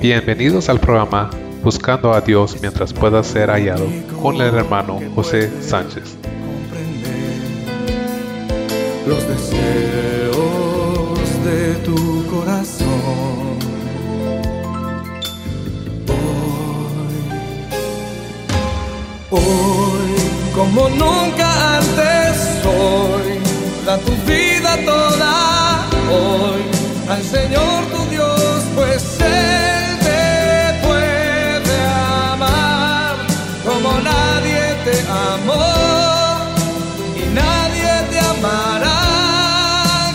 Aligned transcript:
Bienvenidos 0.00 0.68
al 0.68 0.78
programa 0.78 1.30
Buscando 1.62 2.12
a 2.12 2.20
Dios 2.20 2.58
mientras 2.60 2.92
pueda 2.92 3.22
ser 3.24 3.48
hallado 3.48 3.86
con 4.20 4.36
el 4.36 4.54
hermano 4.54 5.00
José 5.14 5.50
Sánchez. 5.62 6.16
Los 9.06 9.26
deseos 9.26 10.36
de 11.44 11.74
tu 11.82 12.26
corazón. 12.26 12.86
Hoy, 19.30 19.40
hoy, 19.40 20.10
como 20.54 20.90
nunca 20.90 21.78
antes, 21.78 22.64
hoy, 22.66 23.40
da 23.86 23.96
tu 23.98 24.12
vida 24.30 24.76
toda. 24.84 25.86
Hoy, 26.12 26.60
al 27.08 27.22
Señor 27.22 27.84
tu 27.86 28.10
Dios, 28.10 28.62
pues 28.74 29.20
Él 29.20 29.75
te. 34.86 35.66
Y 37.16 37.24
nadie 37.34 37.90
te 38.10 38.18
amará 38.20 39.00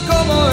como 0.08 0.50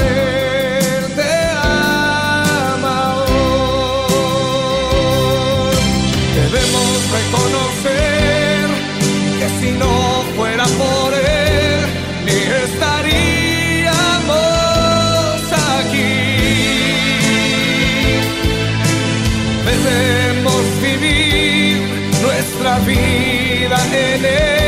Él 24.15 24.68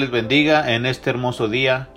les 0.00 0.10
bendiga 0.10 0.72
en 0.72 0.86
este 0.86 1.10
hermoso 1.10 1.46
día. 1.46 1.90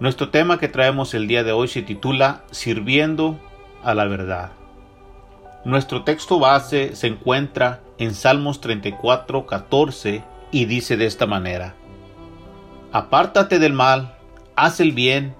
Nuestro 0.00 0.30
tema 0.30 0.58
que 0.58 0.68
traemos 0.68 1.12
el 1.12 1.28
día 1.28 1.44
de 1.44 1.52
hoy 1.52 1.68
se 1.68 1.82
titula 1.82 2.44
Sirviendo 2.50 3.38
a 3.84 3.94
la 3.94 4.06
verdad. 4.06 4.52
Nuestro 5.66 6.02
texto 6.02 6.38
base 6.38 6.96
se 6.96 7.08
encuentra 7.08 7.80
en 7.98 8.14
Salmos 8.14 8.62
34, 8.62 9.44
14 9.44 10.24
y 10.50 10.64
dice 10.64 10.96
de 10.96 11.04
esta 11.04 11.26
manera: 11.26 11.74
Apártate 12.90 13.58
del 13.58 13.74
mal, 13.74 14.16
haz 14.56 14.80
el 14.80 14.92
bien, 14.92 15.34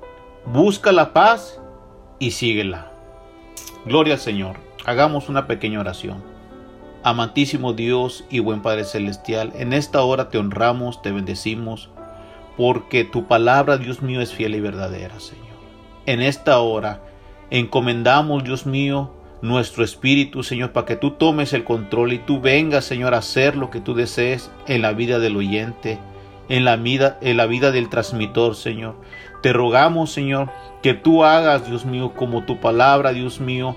busca 0.44 0.92
la 0.92 1.14
paz 1.14 1.58
y 2.18 2.32
síguela. 2.32 2.92
Gloria 3.86 4.14
al 4.14 4.20
Señor. 4.20 4.56
Hagamos 4.84 5.30
una 5.30 5.46
pequeña 5.46 5.80
oración. 5.80 6.22
Amantísimo 7.02 7.72
Dios 7.72 8.24
y 8.28 8.40
buen 8.40 8.60
Padre 8.60 8.84
Celestial, 8.84 9.54
en 9.56 9.72
esta 9.72 10.02
hora 10.02 10.28
te 10.28 10.36
honramos, 10.36 11.00
te 11.00 11.10
bendecimos, 11.10 11.88
porque 12.58 13.04
tu 13.04 13.26
palabra, 13.26 13.78
Dios 13.78 14.02
mío, 14.02 14.20
es 14.20 14.34
fiel 14.34 14.54
y 14.54 14.60
verdadera, 14.60 15.18
Señor. 15.18 15.46
En 16.04 16.20
esta 16.20 16.58
hora 16.58 17.02
encomendamos, 17.48 18.44
Dios 18.44 18.66
mío, 18.66 19.14
nuestro 19.40 19.82
espíritu, 19.82 20.42
Señor, 20.42 20.72
para 20.72 20.84
que 20.84 20.96
tú 20.96 21.12
tomes 21.12 21.54
el 21.54 21.64
control 21.64 22.12
y 22.12 22.18
tú 22.18 22.42
vengas, 22.42 22.84
Señor, 22.84 23.14
a 23.14 23.18
hacer 23.18 23.56
lo 23.56 23.70
que 23.70 23.80
tú 23.80 23.94
desees 23.94 24.50
en 24.66 24.82
la 24.82 24.92
vida 24.92 25.18
del 25.18 25.38
oyente, 25.38 25.98
en 26.50 26.66
la 26.66 26.76
vida, 26.76 27.16
en 27.22 27.38
la 27.38 27.46
vida 27.46 27.70
del 27.70 27.88
transmitor, 27.88 28.56
Señor. 28.56 28.96
Te 29.40 29.54
rogamos, 29.54 30.12
Señor, 30.12 30.50
que 30.82 30.92
tú 30.92 31.24
hagas, 31.24 31.66
Dios 31.66 31.86
mío, 31.86 32.12
como 32.14 32.44
tu 32.44 32.60
palabra, 32.60 33.14
Dios 33.14 33.40
mío, 33.40 33.74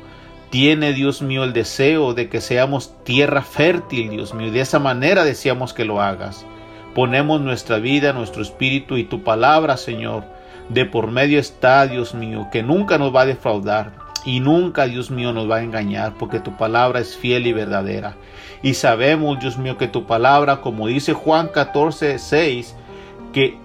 tiene, 0.53 0.93
Dios 0.93 1.23
mío, 1.23 1.43
el 1.45 1.51
deseo 1.51 2.13
de 2.13 2.29
que 2.29 2.39
seamos 2.39 2.93
tierra 3.03 3.41
fértil, 3.41 4.11
Dios 4.11 4.35
mío, 4.35 4.49
y 4.49 4.51
de 4.51 4.59
esa 4.59 4.77
manera 4.77 5.23
deseamos 5.23 5.73
que 5.73 5.83
lo 5.83 5.99
hagas. 5.99 6.45
Ponemos 6.93 7.41
nuestra 7.41 7.79
vida, 7.79 8.13
nuestro 8.13 8.43
espíritu 8.43 8.97
y 8.97 9.03
tu 9.03 9.23
palabra, 9.23 9.77
Señor, 9.77 10.25
de 10.69 10.85
por 10.85 11.09
medio 11.09 11.39
está, 11.39 11.87
Dios 11.87 12.13
mío, 12.13 12.49
que 12.51 12.61
nunca 12.61 12.99
nos 12.99 13.15
va 13.15 13.21
a 13.21 13.25
defraudar 13.25 13.93
y 14.25 14.41
nunca, 14.41 14.85
Dios 14.85 15.09
mío, 15.09 15.33
nos 15.33 15.49
va 15.49 15.55
a 15.55 15.63
engañar, 15.63 16.13
porque 16.19 16.39
tu 16.39 16.55
palabra 16.55 16.99
es 16.99 17.17
fiel 17.17 17.47
y 17.47 17.51
verdadera. 17.51 18.15
Y 18.61 18.75
sabemos, 18.75 19.39
Dios 19.39 19.57
mío, 19.57 19.79
que 19.79 19.87
tu 19.87 20.05
palabra, 20.05 20.61
como 20.61 20.85
dice 20.85 21.13
Juan 21.13 21.47
14, 21.47 22.19
6, 22.19 22.75
que 23.33 23.57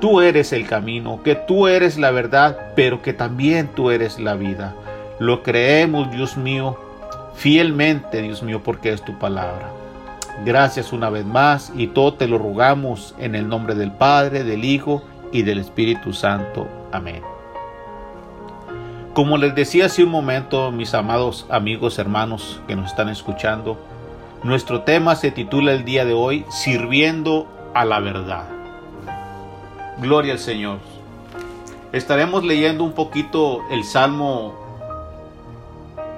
tú 0.00 0.20
eres 0.20 0.52
el 0.52 0.68
camino, 0.68 1.20
que 1.24 1.34
tú 1.34 1.66
eres 1.66 1.98
la 1.98 2.12
verdad, 2.12 2.56
pero 2.76 3.02
que 3.02 3.12
también 3.12 3.70
tú 3.74 3.90
eres 3.90 4.20
la 4.20 4.34
vida. 4.34 4.76
Lo 5.18 5.42
creemos, 5.42 6.10
Dios 6.10 6.36
mío, 6.36 6.76
fielmente, 7.34 8.22
Dios 8.22 8.42
mío, 8.42 8.62
porque 8.62 8.92
es 8.92 9.04
tu 9.04 9.18
palabra. 9.18 9.70
Gracias 10.44 10.92
una 10.92 11.10
vez 11.10 11.24
más 11.24 11.72
y 11.74 11.88
todo 11.88 12.14
te 12.14 12.28
lo 12.28 12.38
rogamos 12.38 13.14
en 13.18 13.34
el 13.34 13.48
nombre 13.48 13.74
del 13.74 13.90
Padre, 13.90 14.44
del 14.44 14.64
Hijo 14.64 15.02
y 15.32 15.42
del 15.42 15.58
Espíritu 15.58 16.12
Santo. 16.12 16.68
Amén. 16.92 17.22
Como 19.14 19.36
les 19.36 19.54
decía 19.56 19.86
hace 19.86 20.04
un 20.04 20.10
momento, 20.10 20.70
mis 20.70 20.94
amados 20.94 21.46
amigos, 21.50 21.98
hermanos 21.98 22.60
que 22.68 22.76
nos 22.76 22.86
están 22.86 23.08
escuchando, 23.08 23.76
nuestro 24.44 24.82
tema 24.82 25.16
se 25.16 25.32
titula 25.32 25.72
el 25.72 25.84
día 25.84 26.04
de 26.04 26.12
hoy 26.12 26.44
Sirviendo 26.50 27.48
a 27.74 27.84
la 27.84 27.98
verdad. 27.98 28.44
Gloria 30.00 30.34
al 30.34 30.38
Señor. 30.38 30.78
Estaremos 31.90 32.44
leyendo 32.44 32.84
un 32.84 32.92
poquito 32.92 33.62
el 33.72 33.82
Salmo 33.82 34.67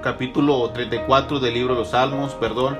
capítulo 0.01 0.69
34 0.71 1.39
del 1.39 1.53
libro 1.53 1.73
de 1.75 1.81
los 1.81 1.89
Salmos, 1.89 2.33
perdón. 2.33 2.77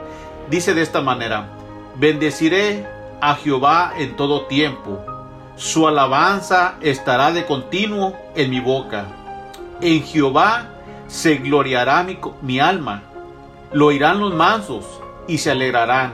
Dice 0.50 0.74
de 0.74 0.82
esta 0.82 1.02
manera, 1.02 1.48
bendeciré 1.96 2.86
a 3.22 3.36
Jehová 3.36 3.94
en 3.98 4.16
todo 4.16 4.48
tiempo, 4.48 5.00
su 5.56 5.88
alabanza 5.88 6.76
estará 6.82 7.32
de 7.32 7.46
continuo 7.46 8.16
en 8.36 8.50
mi 8.50 8.60
boca. 8.60 9.06
En 9.80 10.04
Jehová 10.04 10.70
se 11.08 11.38
gloriará 11.38 12.04
mi, 12.04 12.18
mi 12.42 12.60
alma, 12.60 13.04
lo 13.72 13.88
oirán 13.88 14.20
los 14.20 14.34
mansos 14.34 14.86
y 15.28 15.38
se 15.38 15.52
alegrarán. 15.52 16.14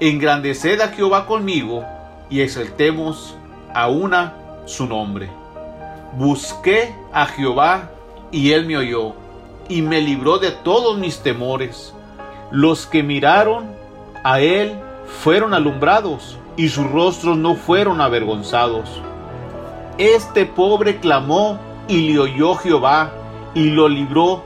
Engrandeced 0.00 0.80
a 0.80 0.88
Jehová 0.88 1.26
conmigo 1.26 1.84
y 2.30 2.40
exaltemos 2.40 3.36
a 3.74 3.88
una 3.88 4.34
su 4.64 4.86
nombre. 4.86 5.30
busqué 6.14 6.94
a 7.12 7.26
Jehová 7.26 7.90
y 8.30 8.52
él 8.52 8.66
me 8.66 8.76
oyó 8.76 9.14
y 9.68 9.82
me 9.82 10.00
libró 10.00 10.38
de 10.38 10.50
todos 10.50 10.98
mis 10.98 11.20
temores. 11.20 11.92
Los 12.50 12.86
que 12.86 13.02
miraron 13.02 13.66
a 14.24 14.40
él 14.40 14.78
fueron 15.22 15.54
alumbrados 15.54 16.38
y 16.56 16.68
sus 16.68 16.90
rostros 16.90 17.36
no 17.36 17.54
fueron 17.54 18.00
avergonzados. 18.00 19.00
Este 19.98 20.46
pobre 20.46 20.98
clamó 20.98 21.58
y 21.88 22.12
le 22.12 22.18
oyó 22.18 22.54
Jehová 22.54 23.10
y 23.54 23.70
lo 23.70 23.88
libró 23.88 24.44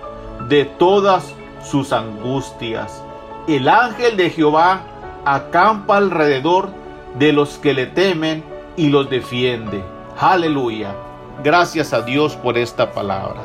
de 0.48 0.64
todas 0.64 1.34
sus 1.62 1.92
angustias. 1.92 3.02
El 3.46 3.68
ángel 3.68 4.16
de 4.16 4.30
Jehová 4.30 4.82
acampa 5.24 5.96
alrededor 5.96 6.70
de 7.18 7.32
los 7.32 7.58
que 7.58 7.74
le 7.74 7.86
temen 7.86 8.44
y 8.76 8.88
los 8.88 9.08
defiende. 9.10 9.82
Aleluya. 10.18 10.94
Gracias 11.42 11.92
a 11.92 12.02
Dios 12.02 12.36
por 12.36 12.56
esta 12.58 12.92
palabra. 12.92 13.40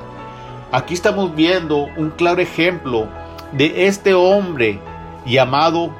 Aquí 0.71 0.93
estamos 0.93 1.33
viendo 1.33 1.87
un 1.95 2.09
claro 2.09 2.41
ejemplo 2.41 3.07
de 3.53 3.87
este 3.87 4.13
hombre 4.13 4.79
llamado 5.25 5.91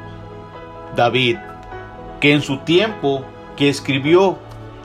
David, 0.96 1.38
que 2.20 2.34
en 2.34 2.42
su 2.42 2.58
tiempo 2.60 3.24
que 3.56 3.70
escribió, 3.70 4.38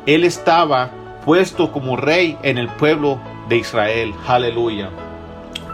él 0.07 0.23
estaba 0.23 0.91
puesto 1.25 1.73
como 1.73 1.97
rey 1.97 2.39
en 2.43 2.59
el 2.59 2.69
pueblo 2.69 3.19
de 3.49 3.59
Israel. 3.59 4.15
Aleluya. 4.27 4.91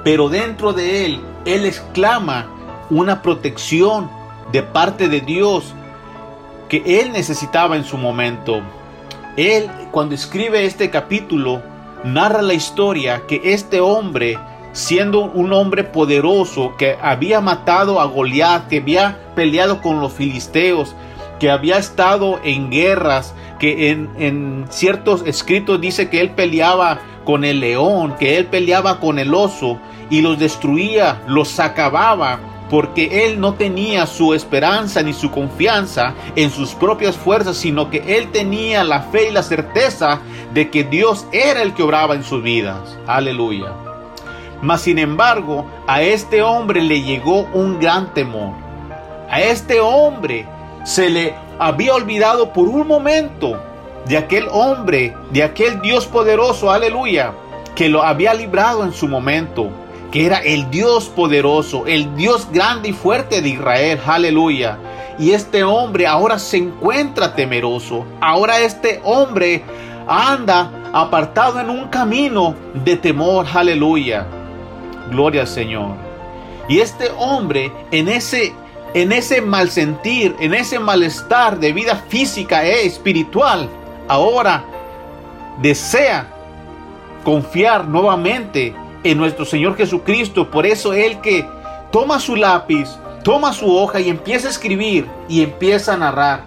Pero 0.05 0.31
dentro 0.31 0.73
de 0.73 1.05
él, 1.05 1.21
él 1.45 1.67
exclama 1.67 2.47
una 2.89 3.21
protección 3.21 4.11
de 4.53 4.63
parte 4.63 5.09
de 5.09 5.21
Dios 5.21 5.75
que 6.71 7.01
él 7.01 7.13
necesitaba 7.13 7.77
en 7.77 7.85
su 7.85 7.99
momento. 7.99 8.61
Él, 9.37 9.71
cuando 9.91 10.15
escribe 10.15 10.65
este 10.65 10.89
capítulo, 10.89 11.63
narra 12.05 12.43
la 12.43 12.55
historia 12.55 13.23
que 13.27 13.41
este 13.45 13.81
hombre, 13.81 14.39
siendo 14.73 15.23
un 15.23 15.53
hombre 15.53 15.85
poderoso, 15.85 16.75
que 16.77 16.97
había 17.01 17.41
matado 17.41 18.01
a 18.01 18.05
Goliat, 18.05 18.69
que 18.69 18.79
había 18.79 19.19
peleado 19.35 19.81
con 19.81 20.01
los 20.01 20.13
filisteos, 20.13 20.95
que 21.39 21.51
había 21.51 21.79
estado 21.79 22.41
en 22.43 22.71
guerras, 22.71 23.35
que 23.59 23.91
en, 23.91 24.11
en 24.19 24.67
ciertos 24.71 25.23
escritos 25.27 25.81
dice 25.81 26.09
que 26.11 26.21
él 26.21 26.31
peleaba 26.31 27.01
con 27.25 27.45
el 27.45 27.61
león, 27.61 28.15
que 28.19 28.39
él 28.39 28.47
peleaba 28.47 29.01
con 29.01 29.19
el 29.19 29.35
oso 29.35 29.79
y 30.11 30.23
los 30.23 30.39
destruía, 30.39 31.23
los 31.27 31.61
acababa, 31.61 32.41
porque 32.71 33.27
él 33.27 33.41
no 33.41 33.55
tenía 33.55 34.07
su 34.07 34.35
esperanza 34.35 35.03
ni 35.03 35.13
su 35.13 35.31
confianza 35.31 36.15
en 36.37 36.51
sus 36.51 36.75
propias 36.75 37.17
fuerzas, 37.17 37.57
sino 37.57 37.91
que 37.91 38.17
él 38.19 38.31
tenía 38.31 38.85
la 38.85 39.03
fe 39.03 39.29
y 39.29 39.33
la 39.33 39.43
certeza 39.43 40.21
de 40.53 40.71
que 40.71 40.85
Dios 40.85 41.27
era 41.33 41.63
el 41.63 41.75
que 41.75 41.83
obraba 41.83 42.15
en 42.15 42.25
sus 42.25 42.43
vidas. 42.43 42.99
Aleluya. 43.07 43.73
Mas 44.61 44.83
sin 44.83 44.99
embargo, 44.99 45.67
a 45.87 46.03
este 46.03 46.43
hombre 46.43 46.83
le 46.83 47.03
llegó 47.03 47.49
un 47.55 47.79
gran 47.79 48.13
temor. 48.13 48.55
A 49.31 49.41
este 49.41 49.81
hombre 49.81 50.47
se 50.85 51.11
le 51.11 51.35
había 51.59 51.95
olvidado 51.95 52.53
por 52.53 52.69
un 52.69 52.87
momento 52.87 53.61
de 54.07 54.17
aquel 54.17 54.47
hombre, 54.51 55.15
de 55.31 55.43
aquel 55.43 55.81
Dios 55.81 56.07
poderoso, 56.07 56.71
aleluya, 56.71 57.33
que 57.77 57.89
lo 57.89 58.03
había 58.03 58.35
librado 58.35 58.85
en 58.85 58.93
su 58.93 59.07
momento 59.07 59.71
que 60.11 60.27
era 60.27 60.39
el 60.39 60.71
Dios 60.71 61.09
poderoso, 61.09 61.87
el 61.87 62.15
Dios 62.17 62.49
grande 62.51 62.91
y 62.91 62.93
fuerte 62.93 63.43
de 63.43 63.49
Israel, 63.51 64.01
aleluya. 64.07 64.79
Y 65.19 65.33
este 65.33 65.65
hombre 65.65 66.07
ahora 66.07 66.39
se 66.39 66.59
encuentra 66.59 67.35
temeroso. 67.35 68.07
Ahora 68.21 68.61
este 68.61 69.01
hombre 69.05 69.65
anda 70.07 70.71
apartado 70.93 71.61
en 71.61 71.71
un 71.71 71.89
camino 71.89 72.55
de 72.85 72.97
temor, 72.97 73.47
aleluya. 73.53 74.27
Gloria 75.11 75.43
al 75.43 75.49
Señor. 75.49 75.97
Y 76.69 76.81
este 76.81 77.11
hombre 77.19 77.73
en 77.91 78.09
ese 78.09 78.55
en 78.95 79.13
ese 79.13 79.43
mal 79.43 79.71
sentir, 79.71 80.35
en 80.41 80.55
ese 80.55 80.79
malestar 80.79 81.59
de 81.59 81.75
vida 81.75 81.95
física 82.09 82.65
e 82.65 82.87
espiritual, 82.87 83.69
ahora 84.09 84.65
desea 85.61 86.27
confiar 87.23 87.87
nuevamente 87.87 88.75
en 89.05 89.19
nuestro 89.19 89.45
Señor 89.45 89.77
Jesucristo. 89.77 90.51
Por 90.51 90.67
eso 90.67 90.93
Él 90.93 91.21
que 91.21 91.47
toma 91.91 92.21
su 92.21 92.37
lápiz, 92.37 92.89
toma 93.25 93.53
su 93.53 93.75
hoja 93.75 94.01
y 94.01 94.09
empieza 94.09 94.49
a 94.49 94.51
escribir 94.51 95.07
y 95.29 95.43
empieza 95.43 95.95
a 95.95 95.99
narrar. 95.99 96.45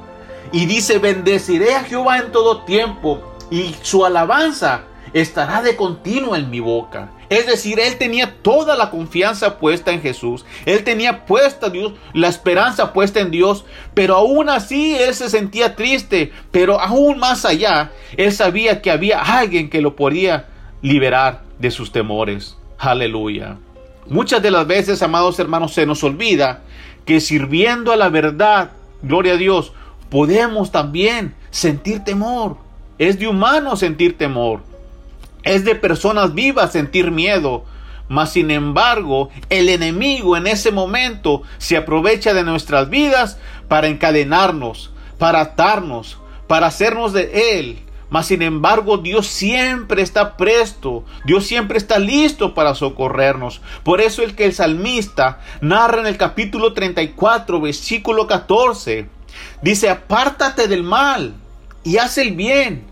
Y 0.51 0.65
dice, 0.65 0.99
bendeciré 0.99 1.75
a 1.75 1.83
Jehová 1.83 2.17
en 2.17 2.31
todo 2.31 2.63
tiempo 2.63 3.21
y 3.49 3.75
su 3.81 4.05
alabanza 4.05 4.83
estará 5.13 5.61
de 5.61 5.75
continuo 5.75 6.35
en 6.35 6.49
mi 6.49 6.59
boca. 6.59 7.11
Es 7.29 7.45
decir, 7.45 7.79
él 7.79 7.97
tenía 7.97 8.35
toda 8.41 8.75
la 8.75 8.89
confianza 8.89 9.57
puesta 9.57 9.91
en 9.91 10.01
Jesús. 10.01 10.45
Él 10.65 10.83
tenía 10.83 11.25
puesta 11.25 11.69
Dios, 11.69 11.93
la 12.13 12.27
esperanza 12.27 12.91
puesta 12.91 13.21
en 13.21 13.31
Dios. 13.31 13.63
Pero 13.93 14.15
aún 14.15 14.49
así 14.49 14.95
él 14.95 15.15
se 15.15 15.29
sentía 15.29 15.77
triste. 15.77 16.33
Pero 16.51 16.81
aún 16.81 17.19
más 17.19 17.45
allá, 17.45 17.91
él 18.17 18.33
sabía 18.33 18.81
que 18.81 18.91
había 18.91 19.21
alguien 19.21 19.69
que 19.69 19.81
lo 19.81 19.95
podía 19.95 20.47
liberar 20.81 21.43
de 21.59 21.71
sus 21.71 21.91
temores. 21.91 22.57
Aleluya. 22.77 23.57
Muchas 24.07 24.41
de 24.41 24.51
las 24.51 24.67
veces, 24.67 25.01
amados 25.03 25.39
hermanos, 25.39 25.73
se 25.73 25.85
nos 25.85 26.03
olvida 26.03 26.61
que 27.05 27.19
sirviendo 27.21 27.91
a 27.91 27.95
la 27.95 28.09
verdad, 28.09 28.71
gloria 29.01 29.33
a 29.33 29.37
Dios, 29.37 29.73
podemos 30.09 30.71
también 30.71 31.35
sentir 31.51 32.03
temor. 32.03 32.57
Es 32.97 33.19
de 33.19 33.27
humano 33.27 33.75
sentir 33.75 34.17
temor. 34.17 34.61
Es 35.43 35.65
de 35.65 35.75
personas 35.75 36.33
vivas 36.33 36.71
sentir 36.71 37.11
miedo. 37.11 37.65
Mas 38.09 38.33
sin 38.33 38.51
embargo, 38.51 39.29
el 39.49 39.69
enemigo 39.69 40.35
en 40.35 40.47
ese 40.47 40.71
momento 40.71 41.43
se 41.57 41.77
aprovecha 41.77 42.33
de 42.33 42.43
nuestras 42.43 42.89
vidas 42.89 43.39
para 43.67 43.87
encadenarnos, 43.87 44.91
para 45.17 45.39
atarnos, 45.39 46.17
para 46.47 46.67
hacernos 46.67 47.13
de 47.13 47.59
él 47.59 47.79
mas 48.11 48.27
sin 48.27 48.41
embargo, 48.41 48.97
Dios 48.97 49.25
siempre 49.25 50.01
está 50.01 50.35
presto, 50.35 51.05
Dios 51.23 51.45
siempre 51.45 51.77
está 51.77 51.97
listo 51.97 52.53
para 52.53 52.75
socorrernos. 52.75 53.61
Por 53.83 54.01
eso 54.01 54.21
el 54.21 54.35
que 54.35 54.43
el 54.43 54.53
salmista 54.53 55.39
narra 55.61 56.01
en 56.01 56.07
el 56.07 56.17
capítulo 56.17 56.73
34, 56.73 57.61
versículo 57.61 58.27
14, 58.27 59.07
dice, 59.61 59.89
apártate 59.89 60.67
del 60.67 60.83
mal 60.83 61.35
y 61.85 61.99
haz 61.99 62.17
el 62.17 62.33
bien, 62.33 62.83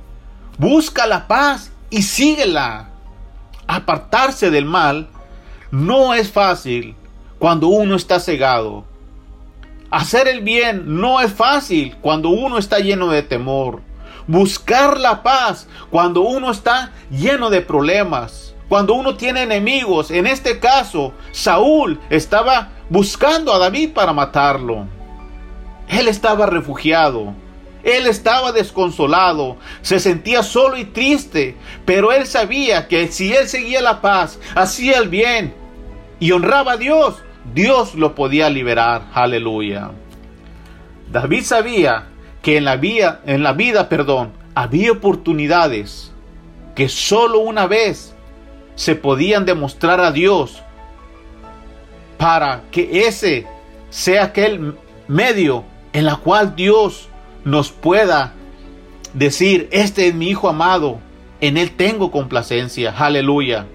busca 0.58 1.06
la 1.06 1.28
paz 1.28 1.74
y 1.90 2.04
síguela. 2.04 2.92
Apartarse 3.68 4.50
del 4.50 4.64
mal 4.64 5.10
no 5.70 6.14
es 6.14 6.32
fácil 6.32 6.96
cuando 7.40 7.68
uno 7.68 7.98
está 7.98 8.22
cegado. 8.22 8.86
Hacer 9.92 10.30
el 10.30 10.40
bien 10.40 11.02
no 11.02 11.20
es 11.20 11.34
fácil 11.34 11.98
cuando 12.00 12.30
uno 12.30 12.58
está 12.58 12.80
lleno 12.80 13.10
de 13.10 13.22
temor 13.22 13.89
buscar 14.30 15.00
la 15.00 15.24
paz 15.24 15.68
cuando 15.90 16.22
uno 16.22 16.52
está 16.52 16.92
lleno 17.10 17.50
de 17.50 17.62
problemas, 17.62 18.54
cuando 18.70 18.94
uno 18.94 19.16
tiene 19.16 19.42
enemigos. 19.42 20.12
En 20.12 20.28
este 20.28 20.60
caso, 20.60 21.14
Saúl 21.32 22.00
estaba 22.12 22.70
buscando 22.90 23.52
a 23.52 23.58
David 23.58 23.90
para 23.92 24.14
matarlo. 24.14 24.86
Él 25.88 26.08
estaba 26.08 26.46
refugiado. 26.46 27.34
Él 27.82 28.08
estaba 28.08 28.52
desconsolado, 28.52 29.56
se 29.82 30.02
sentía 30.02 30.44
solo 30.44 30.76
y 30.78 30.84
triste, 30.84 31.56
pero 31.86 32.12
él 32.12 32.28
sabía 32.28 32.90
que 32.90 33.08
si 33.08 33.34
él 33.34 33.48
seguía 33.48 33.82
la 33.82 34.02
paz, 34.02 34.38
hacía 34.54 34.98
el 34.98 35.08
bien 35.08 35.56
y 36.20 36.34
honraba 36.34 36.74
a 36.74 36.78
Dios, 36.78 37.16
Dios 37.54 37.96
lo 37.96 38.16
podía 38.16 38.50
liberar. 38.50 39.04
Aleluya. 39.14 39.92
David 41.10 41.44
sabía 41.46 42.09
que 42.42 42.58
en 42.58 42.66
la 42.66 42.78
vida, 42.78 43.22
en 43.26 43.44
la 43.44 43.54
vida, 43.54 43.90
perdón, 43.90 44.32
había 44.56 44.92
oportunidades 44.92 46.12
que 46.76 46.90
solo 46.90 47.40
una 47.40 47.68
vez 47.68 48.14
se 48.76 48.96
podían 48.96 49.46
demostrar 49.46 50.00
a 50.00 50.12
Dios 50.12 50.62
para 52.18 52.64
que 52.72 53.08
ese 53.08 53.46
sea 53.90 54.26
aquel 54.26 54.76
medio 55.08 55.64
en 55.94 56.06
la 56.06 56.18
cual 56.18 56.56
Dios 56.56 57.10
nos 57.44 57.72
pueda 57.72 58.34
decir, 59.14 59.68
este 59.72 60.08
es 60.08 60.16
mi 60.16 60.30
hijo 60.30 60.50
amado, 60.50 61.00
en 61.42 61.58
él 61.58 61.72
tengo 61.72 62.12
complacencia, 62.12 62.94
aleluya. 62.98 63.66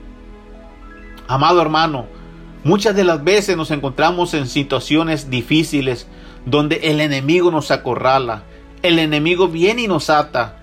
Amado 1.27 1.61
hermano, 1.61 2.07
muchas 2.63 2.95
de 2.95 3.05
las 3.05 3.25
veces 3.25 3.57
nos 3.57 3.71
encontramos 3.71 4.35
en 4.35 4.47
situaciones 4.47 5.31
difíciles 5.31 6.07
donde 6.45 6.77
el 6.85 7.01
enemigo 7.01 7.51
nos 7.51 7.71
acorrala, 7.71 8.43
el 8.85 8.99
enemigo 8.99 9.49
viene 9.49 9.83
y 9.83 9.89
nos 9.89 10.11
ata. 10.11 10.59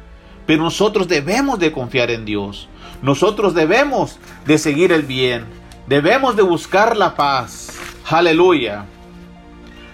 Pero 0.46 0.64
nosotros 0.64 1.08
debemos 1.08 1.60
de 1.60 1.72
confiar 1.72 2.12
en 2.12 2.24
Dios. 2.24 2.70
Nosotros 3.02 3.54
debemos 3.56 4.20
de 4.46 4.58
seguir 4.58 4.92
el 4.92 5.02
bien. 5.02 5.46
Debemos 5.88 6.36
de 6.36 6.44
buscar 6.44 6.96
la 6.96 7.16
paz. 7.16 7.78
Aleluya. 8.10 8.86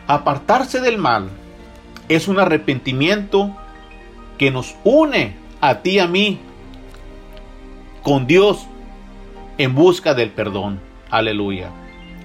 Apartarse 0.08 0.82
del 0.82 0.98
mal 0.98 1.30
es 2.10 2.28
un 2.28 2.40
arrepentimiento 2.40 3.56
que 4.38 4.52
nos 4.52 4.76
une 4.84 5.36
a 5.62 5.80
ti 5.80 5.92
y 5.92 6.00
a 6.00 6.08
mí 6.08 6.40
con 8.04 8.28
Dios 8.28 8.68
en 9.58 9.74
busca 9.74 10.14
del 10.14 10.32
perdón. 10.32 10.82
Aleluya. 11.10 11.70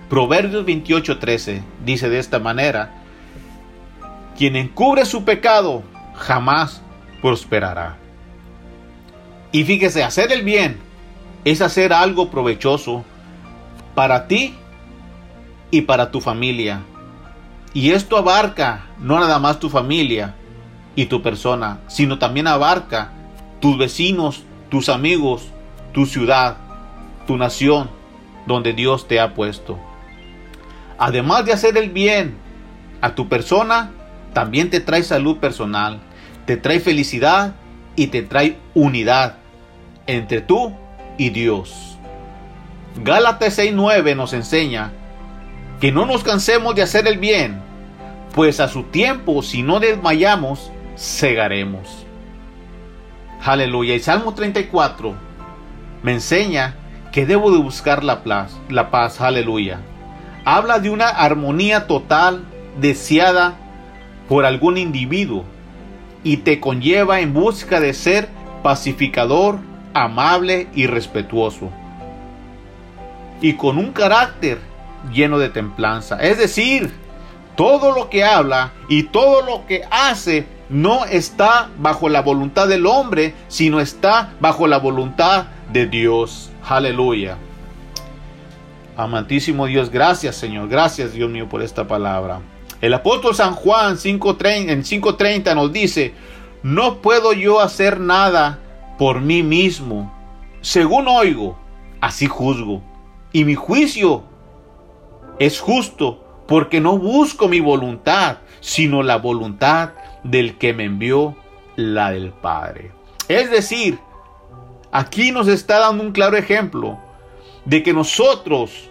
Proverbios 0.08 0.66
28:13 0.66 1.62
dice 1.84 2.08
de 2.08 2.18
esta 2.18 2.40
manera, 2.40 3.02
quien 4.36 4.56
encubre 4.56 5.04
su 5.04 5.24
pecado 5.24 5.82
jamás 6.22 6.80
prosperará. 7.20 7.96
Y 9.52 9.64
fíjese, 9.64 10.02
hacer 10.02 10.32
el 10.32 10.42
bien 10.42 10.78
es 11.44 11.60
hacer 11.60 11.92
algo 11.92 12.30
provechoso 12.30 13.04
para 13.94 14.26
ti 14.26 14.54
y 15.70 15.82
para 15.82 16.10
tu 16.10 16.20
familia. 16.20 16.80
Y 17.74 17.90
esto 17.90 18.16
abarca 18.16 18.86
no 18.98 19.18
nada 19.18 19.38
más 19.38 19.58
tu 19.58 19.68
familia 19.68 20.34
y 20.94 21.06
tu 21.06 21.22
persona, 21.22 21.80
sino 21.88 22.18
también 22.18 22.46
abarca 22.46 23.12
tus 23.60 23.78
vecinos, 23.78 24.44
tus 24.70 24.88
amigos, 24.88 25.48
tu 25.92 26.06
ciudad, 26.06 26.56
tu 27.26 27.36
nación, 27.36 27.90
donde 28.46 28.72
Dios 28.72 29.08
te 29.08 29.20
ha 29.20 29.34
puesto. 29.34 29.78
Además 30.98 31.44
de 31.44 31.52
hacer 31.52 31.76
el 31.76 31.90
bien 31.90 32.36
a 33.00 33.14
tu 33.14 33.28
persona, 33.28 33.90
también 34.32 34.70
te 34.70 34.80
trae 34.80 35.02
salud 35.02 35.38
personal, 35.38 36.00
te 36.46 36.56
trae 36.56 36.80
felicidad 36.80 37.54
y 37.96 38.08
te 38.08 38.22
trae 38.22 38.58
unidad 38.74 39.36
entre 40.06 40.40
tú 40.40 40.74
y 41.18 41.30
Dios. 41.30 41.98
Gálatas 42.96 43.58
6:9 43.58 44.14
nos 44.16 44.32
enseña 44.32 44.92
que 45.80 45.92
no 45.92 46.06
nos 46.06 46.22
cansemos 46.22 46.74
de 46.74 46.82
hacer 46.82 47.06
el 47.06 47.18
bien, 47.18 47.60
pues 48.34 48.60
a 48.60 48.68
su 48.68 48.84
tiempo, 48.84 49.42
si 49.42 49.62
no 49.62 49.80
desmayamos, 49.80 50.70
segaremos. 50.94 52.06
Aleluya. 53.44 53.94
Y 53.94 54.00
Salmo 54.00 54.34
34 54.34 55.14
me 56.02 56.12
enseña 56.12 56.76
que 57.10 57.26
debo 57.26 57.50
de 57.50 57.58
buscar 57.58 58.04
la 58.04 58.22
paz, 58.22 58.58
la 58.68 58.90
paz. 58.90 59.20
Aleluya. 59.20 59.80
Habla 60.44 60.78
de 60.78 60.90
una 60.90 61.08
armonía 61.08 61.86
total 61.86 62.44
deseada 62.80 63.56
por 64.28 64.44
algún 64.44 64.78
individuo 64.78 65.44
y 66.24 66.38
te 66.38 66.60
conlleva 66.60 67.20
en 67.20 67.32
busca 67.32 67.80
de 67.80 67.94
ser 67.94 68.28
pacificador, 68.62 69.58
amable 69.94 70.68
y 70.74 70.86
respetuoso. 70.86 71.70
Y 73.40 73.54
con 73.54 73.78
un 73.78 73.92
carácter 73.92 74.58
lleno 75.12 75.38
de 75.38 75.48
templanza. 75.48 76.16
Es 76.20 76.38
decir, 76.38 76.92
todo 77.56 77.92
lo 77.92 78.08
que 78.08 78.24
habla 78.24 78.72
y 78.88 79.04
todo 79.04 79.42
lo 79.42 79.66
que 79.66 79.82
hace 79.90 80.46
no 80.68 81.04
está 81.04 81.68
bajo 81.78 82.08
la 82.08 82.22
voluntad 82.22 82.68
del 82.68 82.86
hombre, 82.86 83.34
sino 83.48 83.80
está 83.80 84.32
bajo 84.40 84.66
la 84.66 84.78
voluntad 84.78 85.46
de 85.72 85.86
Dios. 85.86 86.50
Aleluya. 86.66 87.36
Amantísimo 88.96 89.66
Dios, 89.66 89.90
gracias 89.90 90.36
Señor, 90.36 90.68
gracias 90.68 91.12
Dios 91.12 91.30
mío 91.30 91.48
por 91.48 91.62
esta 91.62 91.86
palabra. 91.86 92.40
El 92.82 92.94
apóstol 92.94 93.32
San 93.34 93.54
Juan 93.54 93.94
5.30, 93.94 94.70
en 94.70 94.82
5.30 94.82 95.54
nos 95.54 95.72
dice, 95.72 96.14
no 96.64 97.00
puedo 97.00 97.32
yo 97.32 97.60
hacer 97.60 98.00
nada 98.00 98.58
por 98.98 99.20
mí 99.20 99.44
mismo. 99.44 100.12
Según 100.62 101.06
oigo, 101.06 101.56
así 102.00 102.26
juzgo. 102.26 102.82
Y 103.32 103.44
mi 103.44 103.54
juicio 103.54 104.24
es 105.38 105.60
justo 105.60 106.24
porque 106.48 106.80
no 106.80 106.98
busco 106.98 107.46
mi 107.46 107.60
voluntad, 107.60 108.38
sino 108.58 109.04
la 109.04 109.16
voluntad 109.16 109.90
del 110.24 110.58
que 110.58 110.74
me 110.74 110.84
envió, 110.84 111.36
la 111.76 112.10
del 112.10 112.32
Padre. 112.32 112.90
Es 113.28 113.48
decir, 113.48 114.00
aquí 114.90 115.30
nos 115.30 115.46
está 115.46 115.78
dando 115.78 116.02
un 116.02 116.10
claro 116.10 116.36
ejemplo 116.36 116.98
de 117.64 117.84
que 117.84 117.92
nosotros 117.92 118.90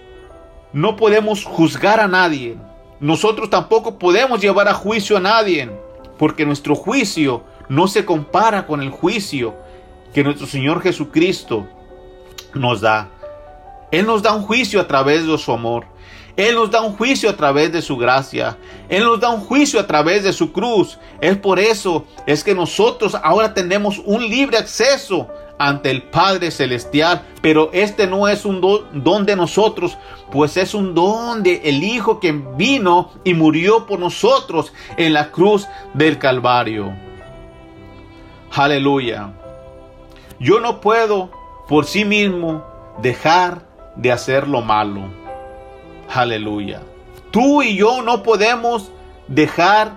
no 0.71 0.95
podemos 0.95 1.43
juzgar 1.43 1.99
a 1.99 2.07
nadie, 2.07 2.55
nosotros 3.01 3.49
tampoco 3.49 3.97
podemos 3.97 4.39
llevar 4.39 4.67
a 4.67 4.75
juicio 4.75 5.17
a 5.17 5.19
nadie, 5.19 5.71
porque 6.19 6.45
nuestro 6.45 6.75
juicio 6.75 7.43
no 7.67 7.87
se 7.87 8.05
compara 8.05 8.67
con 8.67 8.79
el 8.79 8.91
juicio 8.91 9.55
que 10.13 10.23
nuestro 10.23 10.45
Señor 10.45 10.83
Jesucristo 10.83 11.67
nos 12.53 12.79
da. 12.79 13.09
Él 13.89 14.05
nos 14.05 14.21
da 14.21 14.33
un 14.33 14.43
juicio 14.43 14.79
a 14.79 14.87
través 14.87 15.25
de 15.25 15.35
su 15.39 15.51
amor. 15.51 15.87
Él 16.37 16.53
nos 16.53 16.69
da 16.69 16.81
un 16.81 16.95
juicio 16.95 17.27
a 17.27 17.35
través 17.35 17.73
de 17.73 17.81
su 17.81 17.97
gracia. 17.97 18.55
Él 18.87 19.03
nos 19.03 19.19
da 19.19 19.31
un 19.31 19.41
juicio 19.41 19.79
a 19.79 19.87
través 19.87 20.23
de 20.23 20.31
su 20.31 20.51
cruz. 20.51 20.99
Es 21.21 21.35
por 21.37 21.57
eso 21.57 22.05
es 22.27 22.43
que 22.43 22.53
nosotros 22.53 23.17
ahora 23.23 23.51
tenemos 23.55 23.99
un 24.05 24.29
libre 24.29 24.59
acceso 24.59 25.27
ante 25.61 25.91
el 25.91 26.03
Padre 26.03 26.51
Celestial. 26.51 27.21
Pero 27.41 27.69
este 27.73 28.07
no 28.07 28.27
es 28.27 28.45
un 28.45 28.61
don 28.61 29.25
de 29.25 29.35
nosotros, 29.35 29.97
pues 30.31 30.57
es 30.57 30.73
un 30.73 30.95
don 30.95 31.43
de 31.43 31.61
el 31.65 31.83
Hijo 31.83 32.19
que 32.19 32.31
vino 32.31 33.11
y 33.23 33.33
murió 33.33 33.85
por 33.85 33.99
nosotros 33.99 34.73
en 34.97 35.13
la 35.13 35.31
cruz 35.31 35.67
del 35.93 36.17
Calvario. 36.17 36.91
Aleluya. 38.53 39.31
Yo 40.39 40.59
no 40.59 40.81
puedo 40.81 41.29
por 41.67 41.85
sí 41.85 42.03
mismo 42.03 42.63
dejar 43.01 43.61
de 43.95 44.11
hacer 44.11 44.47
lo 44.47 44.61
malo. 44.61 45.03
Aleluya. 46.13 46.81
Tú 47.29 47.61
y 47.61 47.77
yo 47.77 48.01
no 48.01 48.23
podemos 48.23 48.91
dejar 49.27 49.93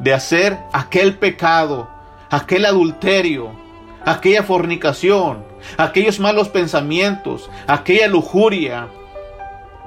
de 0.00 0.12
hacer 0.12 0.58
aquel 0.72 1.16
pecado, 1.16 1.88
aquel 2.30 2.66
adulterio, 2.66 3.63
aquella 4.04 4.42
fornicación, 4.42 5.44
aquellos 5.76 6.20
malos 6.20 6.48
pensamientos, 6.48 7.50
aquella 7.66 8.08
lujuria. 8.08 8.88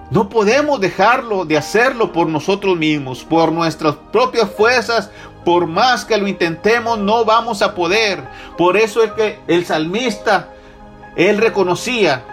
No 0.10 0.30
podemos 0.30 0.80
dejarlo 0.80 1.46
de 1.46 1.58
hacerlo 1.58 2.14
por 2.14 2.28
nosotros 2.28 2.78
mismos, 2.78 3.24
por 3.24 3.52
nuestras 3.52 3.96
propias 4.12 4.50
fuerzas, 4.50 5.12
por 5.44 5.68
más 5.68 6.06
que 6.06 6.18
lo 6.18 6.28
intentemos, 6.28 6.98
no 7.00 7.26
vamos 7.26 7.62
a 7.62 7.76
poder. 7.76 8.24
Por 8.58 8.78
eso 8.78 9.04
es 9.04 9.12
que 9.12 9.40
el 9.48 9.66
salmista, 9.66 10.50
él 11.16 11.38
reconocía 11.38 12.24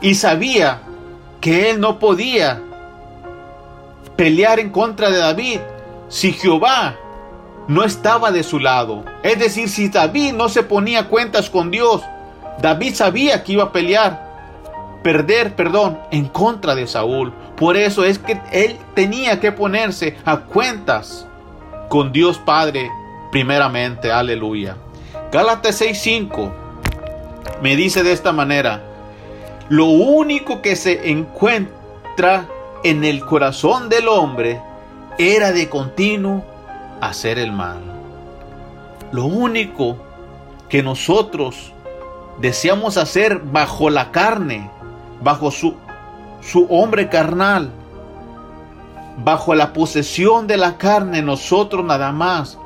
y 0.00 0.14
sabía 0.14 0.82
que 1.40 1.70
él 1.70 1.80
no 1.80 1.98
podía 1.98 2.60
pelear 4.16 4.60
en 4.60 4.70
contra 4.70 5.10
de 5.10 5.18
David 5.18 5.60
si 6.08 6.32
Jehová 6.32 6.96
no 7.68 7.84
estaba 7.84 8.30
de 8.30 8.42
su 8.42 8.58
lado. 8.58 9.04
Es 9.22 9.38
decir, 9.38 9.68
si 9.68 9.88
David 9.88 10.32
no 10.32 10.48
se 10.48 10.62
ponía 10.62 11.08
cuentas 11.08 11.50
con 11.50 11.70
Dios, 11.70 12.02
David 12.60 12.94
sabía 12.94 13.42
que 13.42 13.52
iba 13.52 13.64
a 13.64 13.72
pelear, 13.72 15.00
perder, 15.02 15.54
perdón, 15.54 15.98
en 16.10 16.28
contra 16.28 16.74
de 16.74 16.86
Saúl. 16.86 17.32
Por 17.56 17.76
eso 17.76 18.04
es 18.04 18.18
que 18.18 18.40
él 18.52 18.78
tenía 18.94 19.40
que 19.40 19.52
ponerse 19.52 20.16
a 20.24 20.38
cuentas 20.38 21.26
con 21.88 22.12
Dios 22.12 22.38
Padre 22.38 22.90
primeramente. 23.30 24.12
Aleluya. 24.12 24.76
Gálatas 25.32 25.80
6:5 25.80 26.52
me 27.60 27.76
dice 27.76 28.02
de 28.02 28.12
esta 28.12 28.32
manera, 28.32 28.82
lo 29.68 29.86
único 29.86 30.60
que 30.60 30.76
se 30.76 31.10
encuentra 31.10 32.46
en 32.82 33.04
el 33.04 33.24
corazón 33.24 33.88
del 33.88 34.08
hombre 34.08 34.60
era 35.18 35.52
de 35.52 35.68
continuo 35.68 36.44
hacer 37.08 37.38
el 37.38 37.52
mal. 37.52 37.80
Lo 39.12 39.26
único 39.26 39.96
que 40.68 40.82
nosotros 40.82 41.72
deseamos 42.40 42.96
hacer 42.96 43.40
bajo 43.40 43.90
la 43.90 44.10
carne, 44.10 44.70
bajo 45.22 45.50
su, 45.50 45.74
su 46.40 46.66
hombre 46.68 47.08
carnal, 47.08 47.70
bajo 49.18 49.54
la 49.54 49.72
posesión 49.72 50.46
de 50.46 50.56
la 50.56 50.76
carne, 50.76 51.22
nosotros 51.22 51.84
nada 51.84 52.12
más 52.12 52.58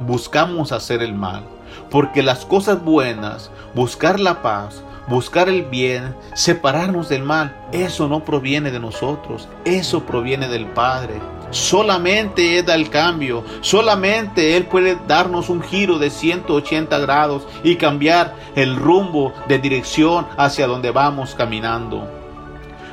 buscamos 0.00 0.72
hacer 0.72 1.02
el 1.02 1.14
mal. 1.14 1.44
Porque 1.90 2.22
las 2.22 2.44
cosas 2.44 2.82
buenas, 2.84 3.50
buscar 3.74 4.20
la 4.20 4.42
paz, 4.42 4.82
buscar 5.08 5.48
el 5.48 5.62
bien, 5.62 6.14
separarnos 6.34 7.08
del 7.08 7.22
mal, 7.22 7.56
eso 7.72 8.08
no 8.08 8.24
proviene 8.24 8.70
de 8.70 8.80
nosotros, 8.80 9.48
eso 9.64 10.04
proviene 10.04 10.48
del 10.48 10.66
Padre. 10.66 11.14
Solamente 11.54 12.58
Él 12.58 12.66
da 12.66 12.74
el 12.74 12.90
cambio, 12.90 13.44
solamente 13.60 14.56
Él 14.56 14.66
puede 14.66 14.98
darnos 15.06 15.48
un 15.48 15.62
giro 15.62 16.00
de 16.00 16.10
180 16.10 16.98
grados 16.98 17.46
y 17.62 17.76
cambiar 17.76 18.34
el 18.56 18.74
rumbo 18.74 19.32
de 19.46 19.60
dirección 19.60 20.26
hacia 20.36 20.66
donde 20.66 20.90
vamos 20.90 21.36
caminando. 21.36 22.10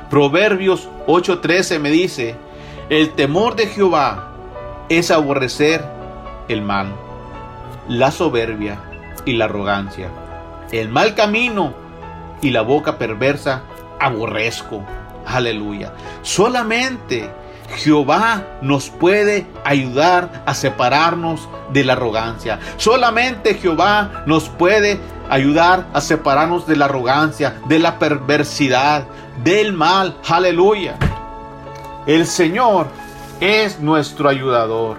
Proverbios 0.08 0.88
8:13 1.08 1.80
me 1.80 1.90
dice, 1.90 2.36
el 2.88 3.10
temor 3.14 3.56
de 3.56 3.66
Jehová 3.66 4.30
es 4.88 5.10
aborrecer 5.10 5.84
el 6.46 6.62
mal, 6.62 6.86
la 7.88 8.12
soberbia 8.12 8.78
y 9.24 9.32
la 9.32 9.46
arrogancia. 9.46 10.08
El 10.70 10.88
mal 10.88 11.16
camino 11.16 11.74
y 12.40 12.50
la 12.50 12.62
boca 12.62 12.96
perversa 12.96 13.62
aborrezco. 13.98 14.84
Aleluya. 15.26 15.94
Solamente 16.22 17.28
Jehová 17.76 18.44
nos 18.60 18.90
puede 18.90 19.46
ayudar 19.64 20.42
a 20.46 20.54
separarnos 20.54 21.48
de 21.72 21.84
la 21.84 21.94
arrogancia. 21.94 22.58
Solamente 22.76 23.54
Jehová 23.54 24.24
nos 24.26 24.48
puede 24.48 25.00
ayudar 25.30 25.86
a 25.92 26.00
separarnos 26.00 26.66
de 26.66 26.76
la 26.76 26.84
arrogancia, 26.84 27.60
de 27.66 27.78
la 27.78 27.98
perversidad, 27.98 29.06
del 29.42 29.72
mal. 29.72 30.16
Aleluya. 30.28 30.96
El 32.06 32.26
Señor 32.26 32.86
es 33.40 33.80
nuestro 33.80 34.28
ayudador. 34.28 34.96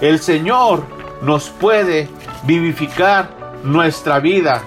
El 0.00 0.18
Señor 0.18 0.84
nos 1.22 1.50
puede 1.50 2.08
vivificar 2.44 3.30
nuestra 3.64 4.20
vida. 4.20 4.62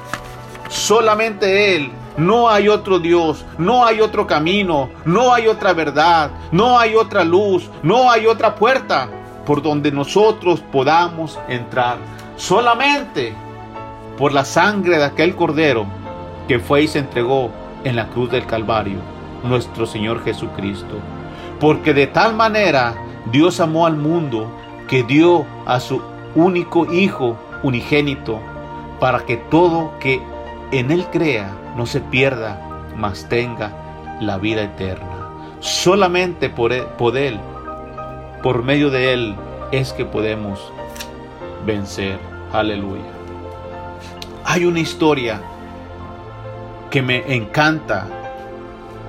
Solamente 0.69 1.75
Él. 1.75 1.91
No 2.17 2.49
hay 2.49 2.67
otro 2.69 2.99
Dios, 2.99 3.43
no 3.57 3.85
hay 3.85 3.99
otro 3.99 4.27
camino, 4.27 4.89
no 5.05 5.33
hay 5.33 5.47
otra 5.47 5.73
verdad, 5.73 6.29
no 6.51 6.77
hay 6.77 6.95
otra 6.95 7.23
luz, 7.23 7.69
no 7.81 8.11
hay 8.11 8.27
otra 8.27 8.55
puerta 8.55 9.09
por 9.45 9.61
donde 9.61 9.91
nosotros 9.91 10.61
podamos 10.71 11.39
entrar. 11.47 11.97
Solamente 12.35 13.33
por 14.17 14.31
la 14.31 14.45
sangre 14.45 14.97
de 14.97 15.05
aquel 15.05 15.35
cordero 15.35 15.85
que 16.47 16.59
fue 16.59 16.83
y 16.83 16.87
se 16.87 16.99
entregó 16.99 17.49
en 17.83 17.95
la 17.95 18.07
cruz 18.09 18.29
del 18.29 18.45
Calvario, 18.45 18.99
nuestro 19.43 19.85
Señor 19.85 20.23
Jesucristo. 20.23 20.99
Porque 21.59 21.93
de 21.93 22.07
tal 22.07 22.35
manera 22.35 22.95
Dios 23.31 23.59
amó 23.59 23.85
al 23.85 23.97
mundo 23.97 24.51
que 24.87 25.03
dio 25.03 25.45
a 25.65 25.79
su 25.79 26.01
único 26.35 26.91
Hijo 26.93 27.37
unigénito 27.63 28.39
para 28.99 29.25
que 29.25 29.37
todo 29.37 29.93
que 29.99 30.21
en 30.79 30.91
Él 30.91 31.05
crea 31.11 31.49
no 31.75 31.85
se 31.85 32.01
pierda, 32.01 32.59
mas 32.95 33.27
tenga 33.29 33.71
la 34.19 34.37
vida 34.37 34.63
eterna. 34.63 35.29
Solamente 35.59 36.49
por 36.49 36.73
él, 36.73 36.83
por 36.97 37.17
él, 37.17 37.39
por 38.41 38.63
medio 38.63 38.89
de 38.89 39.13
Él, 39.13 39.35
es 39.71 39.93
que 39.93 40.05
podemos 40.05 40.59
vencer. 41.65 42.19
Aleluya. 42.51 43.01
Hay 44.45 44.65
una 44.65 44.79
historia 44.79 45.41
que 46.91 47.01
me 47.01 47.35
encanta 47.35 48.07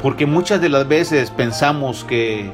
porque 0.01 0.27
muchas 0.27 0.61
de 0.61 0.69
las 0.69 0.87
veces 0.87 1.31
pensamos 1.31 2.05
que 2.05 2.51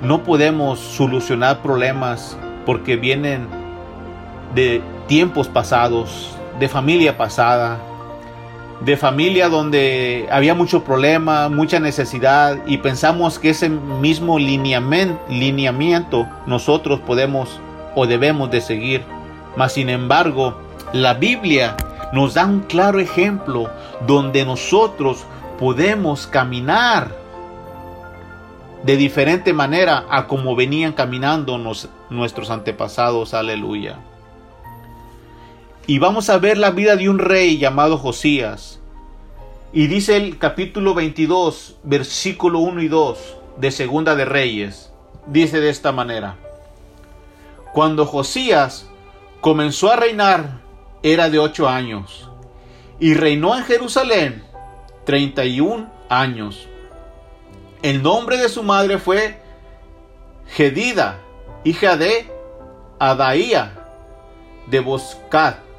no 0.00 0.22
podemos 0.22 0.80
solucionar 0.80 1.62
problemas 1.62 2.36
porque 2.64 2.96
vienen 2.96 3.46
de 4.54 4.82
tiempos 5.06 5.48
pasados, 5.48 6.36
de 6.58 6.68
familia 6.68 7.16
pasada, 7.16 7.78
de 8.84 8.96
familia 8.96 9.48
donde 9.48 10.28
había 10.30 10.54
mucho 10.54 10.82
problema, 10.82 11.48
mucha 11.48 11.78
necesidad 11.78 12.58
y 12.66 12.78
pensamos 12.78 13.38
que 13.38 13.50
ese 13.50 13.68
mismo 13.68 14.38
lineamiento 14.38 16.28
nosotros 16.46 17.00
podemos 17.00 17.60
o 17.94 18.06
debemos 18.06 18.50
de 18.50 18.60
seguir. 18.60 19.02
Mas 19.56 19.74
sin 19.74 19.88
embargo, 19.88 20.58
la 20.92 21.14
Biblia 21.14 21.76
nos 22.12 22.34
da 22.34 22.44
un 22.44 22.60
claro 22.60 22.98
ejemplo 22.98 23.70
donde 24.06 24.44
nosotros 24.44 25.24
podemos 25.58 26.26
caminar 26.26 27.08
de 28.82 28.96
diferente 28.96 29.52
manera 29.52 30.04
a 30.10 30.26
como 30.26 30.56
venían 30.56 30.92
caminando 30.92 31.56
nuestros 32.10 32.50
antepasados. 32.50 33.32
Aleluya. 33.32 33.98
Y 35.86 35.98
vamos 35.98 36.30
a 36.30 36.38
ver 36.38 36.58
la 36.58 36.70
vida 36.70 36.94
de 36.94 37.08
un 37.08 37.18
rey 37.18 37.58
llamado 37.58 37.98
Josías. 37.98 38.78
Y 39.72 39.88
dice 39.88 40.16
el 40.16 40.38
capítulo 40.38 40.94
22, 40.94 41.78
versículo 41.82 42.60
1 42.60 42.82
y 42.82 42.88
2 42.88 43.18
de 43.56 43.70
Segunda 43.72 44.14
de 44.14 44.24
Reyes. 44.24 44.92
Dice 45.26 45.60
de 45.60 45.70
esta 45.70 45.90
manera. 45.90 46.36
Cuando 47.72 48.06
Josías 48.06 48.86
comenzó 49.40 49.90
a 49.90 49.96
reinar, 49.96 50.60
era 51.02 51.28
de 51.28 51.40
ocho 51.40 51.68
años. 51.68 52.30
Y 53.00 53.14
reinó 53.14 53.56
en 53.56 53.64
Jerusalén 53.64 54.44
31 55.04 55.90
años. 56.08 56.68
El 57.82 58.04
nombre 58.04 58.36
de 58.36 58.48
su 58.48 58.62
madre 58.62 58.98
fue 58.98 59.42
Gedida, 60.46 61.18
hija 61.64 61.96
de 61.96 62.30
Adaía 63.00 63.78
de 64.68 64.78
Boscat 64.78 65.71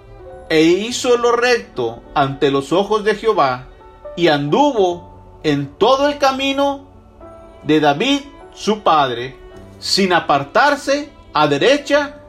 e 0.54 0.62
hizo 0.62 1.18
lo 1.18 1.32
recto 1.32 2.04
ante 2.14 2.52
los 2.52 2.72
ojos 2.72 3.04
de 3.04 3.16
Jehová, 3.16 3.70
y 4.16 4.28
anduvo 4.28 5.40
en 5.42 5.74
todo 5.80 6.08
el 6.08 6.20
camino 6.20 6.86
de 7.64 7.80
David 7.80 8.20
su 8.54 8.84
padre, 8.84 9.36
sin 9.80 10.14
apartarse 10.14 11.10
a 11.34 11.48
derecha 11.48 12.20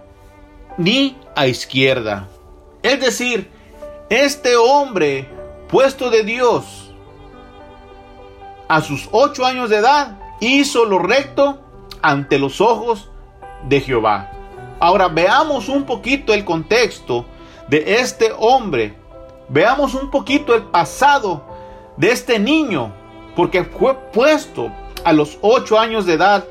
ni 0.79 1.19
a 1.37 1.47
izquierda. 1.49 2.27
Es 2.83 2.99
decir, 2.99 3.51
este 4.09 4.57
hombre 4.57 5.29
puesto 5.69 6.09
de 6.09 6.25
Dios 6.25 6.95
a 8.69 8.81
sus 8.81 9.07
ocho 9.13 9.45
años 9.45 9.69
de 9.69 9.77
edad 9.77 10.19
hizo 10.41 10.87
lo 10.87 10.99
recto 10.99 11.61
ante 12.01 12.39
los 12.39 12.63
ojos 12.63 13.11
de 13.69 13.83
Jehová. 13.83 14.31
Ahora 14.81 15.09
veamos 15.09 15.69
un 15.69 15.85
poquito 15.85 16.33
el 16.33 16.47
contexto 16.47 17.27
de 17.69 18.01
este 18.01 18.33
hombre. 18.39 18.95
Veamos 19.49 19.95
un 19.95 20.11
poquito 20.11 20.55
el 20.55 20.65
pasado 20.65 21.45
de 21.97 22.11
este 22.11 22.39
niño, 22.39 22.93
porque 23.37 23.65
fue 23.65 23.95
puesto 24.13 24.71
a 25.05 25.13
los 25.13 25.39
ocho 25.43 25.79
años 25.79 26.07
de 26.07 26.15
edad 26.15 26.45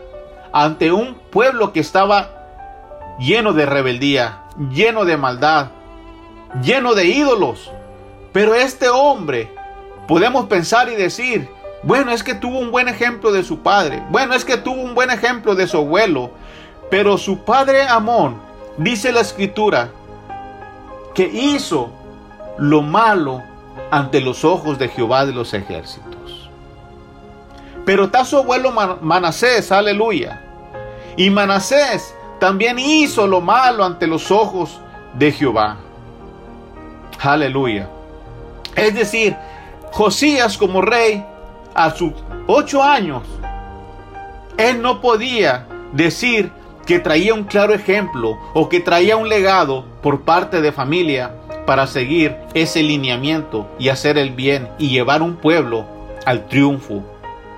ante 0.52 0.92
un 0.92 1.16
pueblo 1.16 1.74
que 1.74 1.80
estaba 1.80 2.30
lleno 3.20 3.54
de 3.54 3.66
rebeldía, 3.66 4.44
lleno 4.72 5.06
de 5.06 5.18
maldad, 5.18 5.72
lleno 6.62 6.94
de 6.94 7.06
ídolos. 7.06 7.72
Pero 8.32 8.56
este 8.56 8.90
hombre, 8.90 9.52
podemos 10.08 10.46
pensar 10.46 10.90
y 10.90 10.96
decir, 10.96 11.50
bueno, 11.84 12.12
es 12.12 12.24
que 12.24 12.36
tuvo 12.36 12.60
un 12.60 12.72
buen 12.72 12.88
ejemplo 12.88 13.32
de 13.32 13.44
su 13.44 13.60
padre, 13.60 14.04
bueno, 14.10 14.34
es 14.34 14.46
que 14.46 14.58
tuvo 14.58 14.82
un 14.82 14.96
buen 14.96 15.10
ejemplo 15.10 15.56
de 15.56 15.68
su 15.68 15.78
abuelo, 15.78 16.32
pero 16.90 17.18
su 17.18 17.40
padre 17.40 17.84
Amón, 17.84 18.40
dice 18.78 19.12
la 19.12 19.22
escritura, 19.22 19.90
que 21.14 21.26
hizo 21.26 21.90
lo 22.58 22.82
malo 22.82 23.42
ante 23.92 24.22
los 24.22 24.44
ojos 24.44 24.78
de 24.78 24.90
Jehová 24.90 25.26
de 25.26 25.34
los 25.34 25.54
ejércitos. 25.54 26.50
Pero 27.86 28.06
está 28.06 28.24
su 28.26 28.38
abuelo 28.38 28.72
Manasés, 29.02 29.72
aleluya. 29.72 30.42
Y 31.18 31.30
Manasés 31.30 32.16
también 32.40 32.80
hizo 32.80 33.28
lo 33.28 33.42
malo 33.42 33.84
ante 33.84 34.08
los 34.08 34.32
ojos 34.32 34.80
de 35.14 35.32
Jehová. 35.32 35.78
Aleluya. 37.20 37.90
Es 38.76 38.96
decir, 38.96 39.36
Josías 39.92 40.58
como 40.58 40.82
rey, 40.82 41.24
a 41.76 41.92
sus 41.92 42.14
ocho 42.48 42.84
años, 42.84 43.24
él 44.58 44.82
no 44.82 45.02
podía 45.02 45.68
decir 45.92 46.52
que 46.86 47.00
traía 47.00 47.34
un 47.34 47.46
claro 47.46 47.74
ejemplo 47.74 48.38
o 48.54 48.70
que 48.70 48.80
traía 48.80 49.16
un 49.16 49.30
legado 49.30 49.86
por 50.02 50.22
parte 50.22 50.62
de 50.62 50.72
familia 50.72 51.32
para 51.66 51.88
seguir 51.88 52.36
ese 52.54 52.84
lineamiento 52.84 53.68
y 53.80 53.90
hacer 53.90 54.18
el 54.18 54.32
bien 54.32 54.68
y 54.78 54.90
llevar 54.90 55.22
un 55.22 55.36
pueblo 55.38 55.86
al 56.26 56.48
triunfo. 56.48 57.04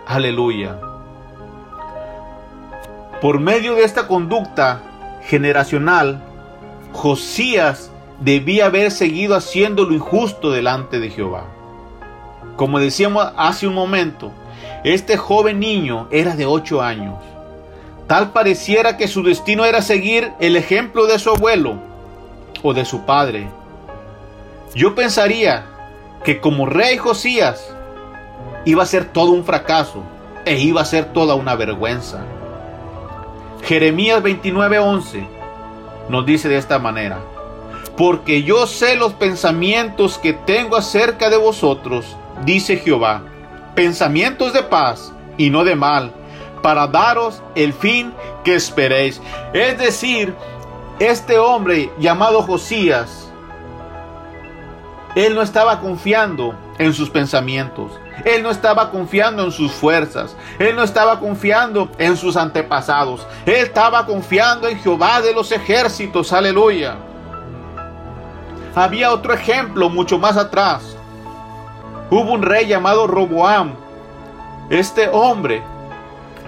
Aleluya. 0.06 0.80
Por 3.22 3.40
medio 3.40 3.76
de 3.76 3.84
esta 3.84 4.08
conducta 4.08 4.82
generacional, 5.24 6.22
Josías 6.94 7.92
debía 8.20 8.68
haber 8.68 8.92
seguido 8.92 9.36
haciendo 9.36 9.86
lo 9.86 9.94
injusto 9.94 10.52
delante 10.52 11.00
de 11.00 11.10
Jehová. 11.10 11.46
Como 12.56 12.80
decíamos 12.80 13.28
hace 13.36 13.68
un 13.68 13.74
momento, 13.74 14.32
este 14.84 15.18
joven 15.18 15.60
niño 15.60 16.08
era 16.12 16.36
de 16.36 16.46
ocho 16.46 16.82
años 16.82 17.16
Tal 18.08 18.32
pareciera 18.32 18.98
que 18.98 19.08
su 19.08 19.24
destino 19.24 19.66
era 19.66 19.82
seguir 19.82 20.32
el 20.40 20.56
ejemplo 20.56 21.08
de 21.08 21.18
su 21.18 21.32
abuelo 21.32 21.80
o 22.62 22.74
de 22.74 22.86
su 22.86 23.06
padre. 23.06 23.48
Yo 24.76 24.94
pensaría 24.94 25.66
que 26.24 26.40
como 26.40 26.68
rey 26.68 26.98
Josías 26.98 27.74
iba 28.66 28.84
a 28.84 28.88
ser 28.88 29.06
todo 29.06 29.32
un 29.32 29.44
fracaso 29.44 30.04
e 30.46 30.60
iba 30.60 30.82
a 30.82 30.86
ser 30.86 31.06
toda 31.14 31.34
una 31.34 31.56
vergüenza. 31.56 32.24
Jeremías 33.64 34.22
29:11 34.22 35.28
nos 36.10 36.26
dice 36.28 36.48
de 36.48 36.58
esta 36.58 36.78
manera, 36.78 37.20
porque 37.98 38.44
yo 38.44 38.68
sé 38.68 38.96
los 38.96 39.14
pensamientos 39.14 40.20
que 40.20 40.34
tengo 40.34 40.76
acerca 40.76 41.32
de 41.32 41.38
vosotros, 41.38 42.06
dice 42.44 42.78
Jehová, 42.78 43.24
pensamientos 43.74 44.54
de 44.54 44.62
paz 44.62 45.12
y 45.38 45.50
no 45.50 45.64
de 45.64 45.76
mal 45.76 46.12
para 46.62 46.88
daros 46.88 47.42
el 47.56 47.74
fin 47.74 48.14
que 48.44 48.56
esperéis. 48.56 49.22
Es 49.54 49.78
decir, 49.78 50.34
este 51.00 51.38
hombre 51.38 51.92
llamado 52.00 52.42
Josías, 52.42 53.30
él 55.16 55.34
no 55.34 55.42
estaba 55.42 55.80
confiando 55.80 56.56
en 56.78 56.94
sus 56.94 57.10
pensamientos. 57.10 57.92
Él 58.24 58.44
no 58.44 58.50
estaba 58.50 58.92
confiando 58.92 59.44
en 59.44 59.52
sus 59.52 59.72
fuerzas. 59.72 60.36
Él 60.60 60.76
no 60.76 60.84
estaba 60.84 61.20
confiando 61.20 61.90
en 61.98 62.18
sus 62.18 62.38
antepasados. 62.38 63.26
Él 63.46 63.56
estaba 63.56 64.06
confiando 64.06 64.68
en 64.68 64.80
Jehová 64.80 65.22
de 65.22 65.34
los 65.34 65.52
ejércitos. 65.52 66.32
Aleluya. 66.34 66.98
había 68.76 69.12
otro 69.12 69.34
ejemplo 69.34 69.90
mucho 69.90 70.18
más 70.20 70.38
atrás. 70.38 70.98
Hubo 72.10 72.34
un 72.34 72.42
rey 72.42 72.68
llamado 72.68 73.08
Roboam. 73.08 73.74
Este 74.70 75.08
hombre 75.10 75.64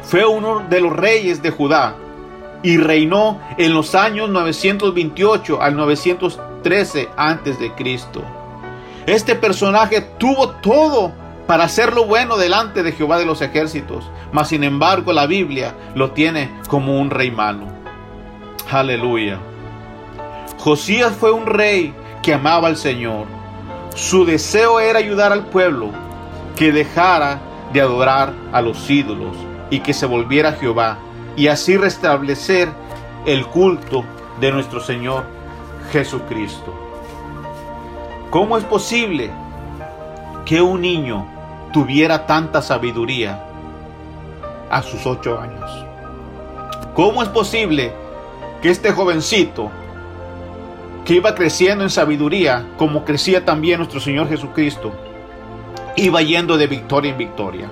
fue 0.07 0.25
uno 0.25 0.59
de 0.69 0.79
los 0.79 0.93
reyes 0.93 1.41
de 1.41 1.51
Judá 1.51 1.95
y 2.63 2.77
reinó 2.77 3.41
en 3.57 3.73
los 3.73 3.93
años 3.93 4.29
928 4.29 5.61
al 5.61 5.75
913 5.75 7.09
antes 7.17 7.59
de 7.59 7.73
Cristo. 7.73 8.23
Este 9.05 9.35
personaje 9.35 9.99
tuvo 10.17 10.49
todo 10.49 11.11
para 11.45 11.65
hacer 11.65 11.93
lo 11.93 12.05
bueno 12.05 12.37
delante 12.37 12.83
de 12.83 12.93
Jehová 12.93 13.19
de 13.19 13.25
los 13.25 13.41
ejércitos, 13.41 14.09
mas 14.31 14.47
sin 14.47 14.63
embargo 14.63 15.11
la 15.11 15.27
Biblia 15.27 15.75
lo 15.93 16.11
tiene 16.11 16.51
como 16.69 16.99
un 16.99 17.09
rey 17.09 17.29
malo. 17.29 17.65
Aleluya. 18.71 19.39
Josías 20.57 21.13
fue 21.19 21.31
un 21.31 21.45
rey 21.45 21.93
que 22.23 22.33
amaba 22.33 22.69
al 22.69 22.77
Señor. 22.77 23.25
Su 23.93 24.25
deseo 24.25 24.79
era 24.79 24.99
ayudar 24.99 25.33
al 25.33 25.47
pueblo 25.47 25.89
que 26.55 26.71
dejara 26.71 27.41
de 27.73 27.81
adorar 27.81 28.31
a 28.53 28.61
los 28.61 28.89
ídolos 28.89 29.46
y 29.69 29.79
que 29.79 29.93
se 29.93 30.05
volviera 30.05 30.49
a 30.49 30.53
Jehová 30.53 30.97
y 31.35 31.47
así 31.47 31.77
restablecer 31.77 32.69
el 33.25 33.45
culto 33.47 34.03
de 34.39 34.51
nuestro 34.51 34.79
Señor 34.79 35.25
Jesucristo. 35.91 36.73
¿Cómo 38.29 38.57
es 38.57 38.63
posible 38.63 39.31
que 40.45 40.61
un 40.61 40.81
niño 40.81 41.27
tuviera 41.71 42.25
tanta 42.25 42.61
sabiduría 42.61 43.43
a 44.69 44.81
sus 44.81 45.05
ocho 45.05 45.39
años? 45.39 45.85
¿Cómo 46.93 47.21
es 47.21 47.29
posible 47.29 47.93
que 48.61 48.69
este 48.69 48.91
jovencito 48.91 49.69
que 51.05 51.15
iba 51.15 51.35
creciendo 51.35 51.83
en 51.83 51.89
sabiduría, 51.89 52.65
como 52.77 53.05
crecía 53.05 53.45
también 53.45 53.77
nuestro 53.77 53.99
Señor 53.99 54.27
Jesucristo, 54.27 54.91
iba 55.95 56.21
yendo 56.21 56.57
de 56.57 56.67
victoria 56.67 57.11
en 57.11 57.17
victoria? 57.17 57.69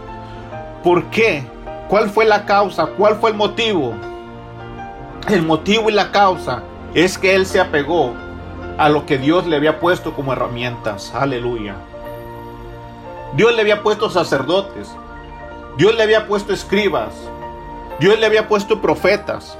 ¿Por 0.84 1.06
qué? 1.06 1.44
¿Cuál 1.88 2.10
fue 2.10 2.26
la 2.26 2.46
causa? 2.46 2.88
¿Cuál 2.88 3.16
fue 3.18 3.30
el 3.30 3.36
motivo? 3.36 3.94
El 5.30 5.44
motivo 5.44 5.90
y 5.90 5.94
la 5.94 6.12
causa 6.12 6.64
es 6.94 7.18
que 7.18 7.36
él 7.36 7.46
se 7.46 7.60
apegó 7.60 8.14
a 8.78 8.90
lo 8.90 9.06
que 9.06 9.18
Dios 9.18 9.46
le 9.46 9.56
había 9.56 9.80
puesto 9.80 10.14
como 10.14 10.34
herramientas. 10.34 11.14
Aleluya. 11.14 11.76
Dios 13.36 13.54
le 13.54 13.62
había 13.62 13.84
puesto 13.84 14.10
sacerdotes. 14.10 14.90
Dios 15.78 15.96
le 15.96 16.04
había 16.04 16.28
puesto 16.28 16.54
escribas. 16.54 17.14
Dios 18.00 18.20
le 18.20 18.26
había 18.26 18.48
puesto 18.48 18.82
profetas. 18.82 19.58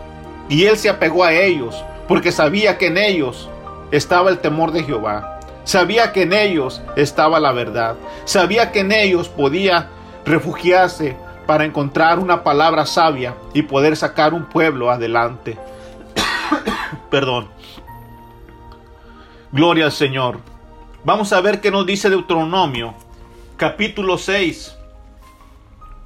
Y 0.50 0.66
él 0.66 0.78
se 0.78 0.90
apegó 0.90 1.24
a 1.24 1.34
ellos 1.34 1.84
porque 2.08 2.32
sabía 2.32 2.78
que 2.78 2.88
en 2.88 2.98
ellos 2.98 3.50
estaba 3.92 4.30
el 4.30 4.40
temor 4.40 4.72
de 4.72 4.84
Jehová. 4.84 5.40
Sabía 5.64 6.12
que 6.12 6.24
en 6.24 6.34
ellos 6.34 6.82
estaba 6.96 7.40
la 7.40 7.52
verdad. 7.52 7.96
Sabía 8.26 8.72
que 8.72 8.80
en 8.82 8.92
ellos 8.92 9.30
podía 9.30 9.90
refugiarse 10.26 11.18
para 11.46 11.66
encontrar 11.66 12.20
una 12.20 12.44
palabra 12.44 12.86
sabia 12.86 13.36
y 13.54 13.64
poder 13.64 13.96
sacar 13.96 14.34
un 14.34 14.46
pueblo 14.46 14.92
adelante. 14.92 15.58
Perdón. 17.10 17.50
Gloria 19.52 19.86
al 19.86 19.92
Señor. 19.92 20.40
Vamos 21.04 21.32
a 21.34 21.42
ver 21.42 21.62
qué 21.62 21.72
nos 21.72 21.86
dice 21.86 22.10
Deuteronomio, 22.10 22.96
capítulo 23.58 24.18
6, 24.18 24.76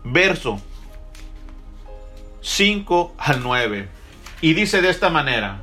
verso 0.03 0.59
5 2.41 3.13
al 3.17 3.41
9. 3.41 3.89
Y 4.41 4.53
dice 4.53 4.81
de 4.81 4.89
esta 4.89 5.09
manera, 5.09 5.61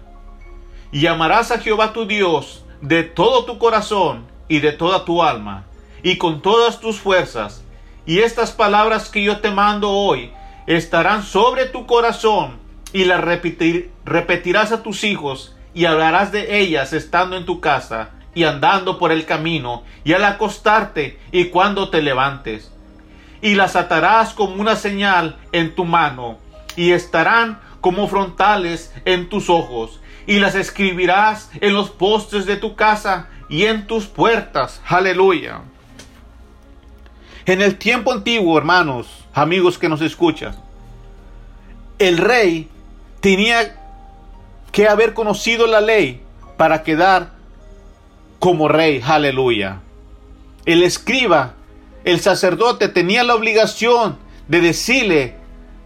y 0.91 1.07
amarás 1.07 1.51
a 1.51 1.59
Jehová 1.59 1.93
tu 1.93 2.07
Dios 2.07 2.65
de 2.81 3.03
todo 3.03 3.45
tu 3.45 3.59
corazón 3.59 4.27
y 4.49 4.61
de 4.61 4.73
toda 4.73 5.05
tu 5.05 5.23
alma 5.23 5.65
y 6.03 6.19
con 6.19 6.41
todas 6.41 6.81
tus 6.81 6.99
fuerzas. 6.99 7.63
Y 8.07 8.21
estas 8.21 8.53
palabras 8.53 9.09
que 9.09 9.23
yo 9.23 9.41
te 9.41 9.51
mando 9.51 9.91
hoy 9.91 10.33
estarán 10.67 11.25
sobre 11.25 11.67
tu 11.67 11.87
corazón 11.87 12.59
y 12.93 13.05
las 13.05 13.21
repetir- 13.21 13.91
repetirás 14.05 14.71
a 14.73 14.83
tus 14.83 15.03
hijos 15.05 15.57
y 15.75 15.87
hablarás 15.87 16.31
de 16.33 16.61
ellas 16.61 16.93
estando 16.93 17.37
en 17.37 17.45
tu 17.45 17.61
casa 17.61 18.11
y 18.35 18.45
andando 18.45 18.99
por 18.99 19.11
el 19.11 19.25
camino 19.27 19.83
y 20.05 20.13
al 20.13 20.25
acostarte 20.25 21.19
y 21.33 21.47
cuando 21.47 21.91
te 21.91 22.01
levantes. 22.01 22.73
Y 23.43 23.55
las 23.55 23.77
atarás 23.77 24.35
como 24.35 24.55
una 24.55 24.77
señal 24.77 25.37
en 25.53 25.75
tu 25.75 25.85
mano 25.85 26.39
y 26.77 26.93
estarán 26.93 27.61
como 27.81 28.09
frontales 28.09 28.95
en 29.05 29.29
tus 29.29 29.51
ojos 29.51 30.01
y 30.27 30.39
las 30.39 30.55
escribirás 30.55 31.51
en 31.61 31.75
los 31.75 31.91
postes 31.91 32.47
de 32.47 32.57
tu 32.57 32.77
casa 32.77 33.29
y 33.49 33.65
en 33.65 33.87
tus 33.87 34.07
puertas. 34.07 34.81
Aleluya. 34.87 35.61
En 37.47 37.63
el 37.63 37.79
tiempo 37.79 38.13
antiguo, 38.13 38.59
hermanos, 38.59 39.07
amigos 39.33 39.79
que 39.79 39.89
nos 39.89 40.01
escuchan, 40.01 40.57
el 42.01 42.19
rey 42.19 42.69
tenía 43.21 43.77
que 44.73 44.89
haber 44.89 45.15
conocido 45.15 45.69
la 45.69 45.81
ley 45.81 46.23
para 46.57 46.83
quedar 46.83 47.35
como 48.41 48.67
rey. 48.67 49.01
Aleluya. 49.07 49.81
El 50.65 50.83
escriba, 50.83 51.55
el 52.03 52.19
sacerdote 52.19 52.89
tenía 52.89 53.23
la 53.23 53.37
obligación 53.37 54.19
de 54.49 54.61
decirle 54.61 55.37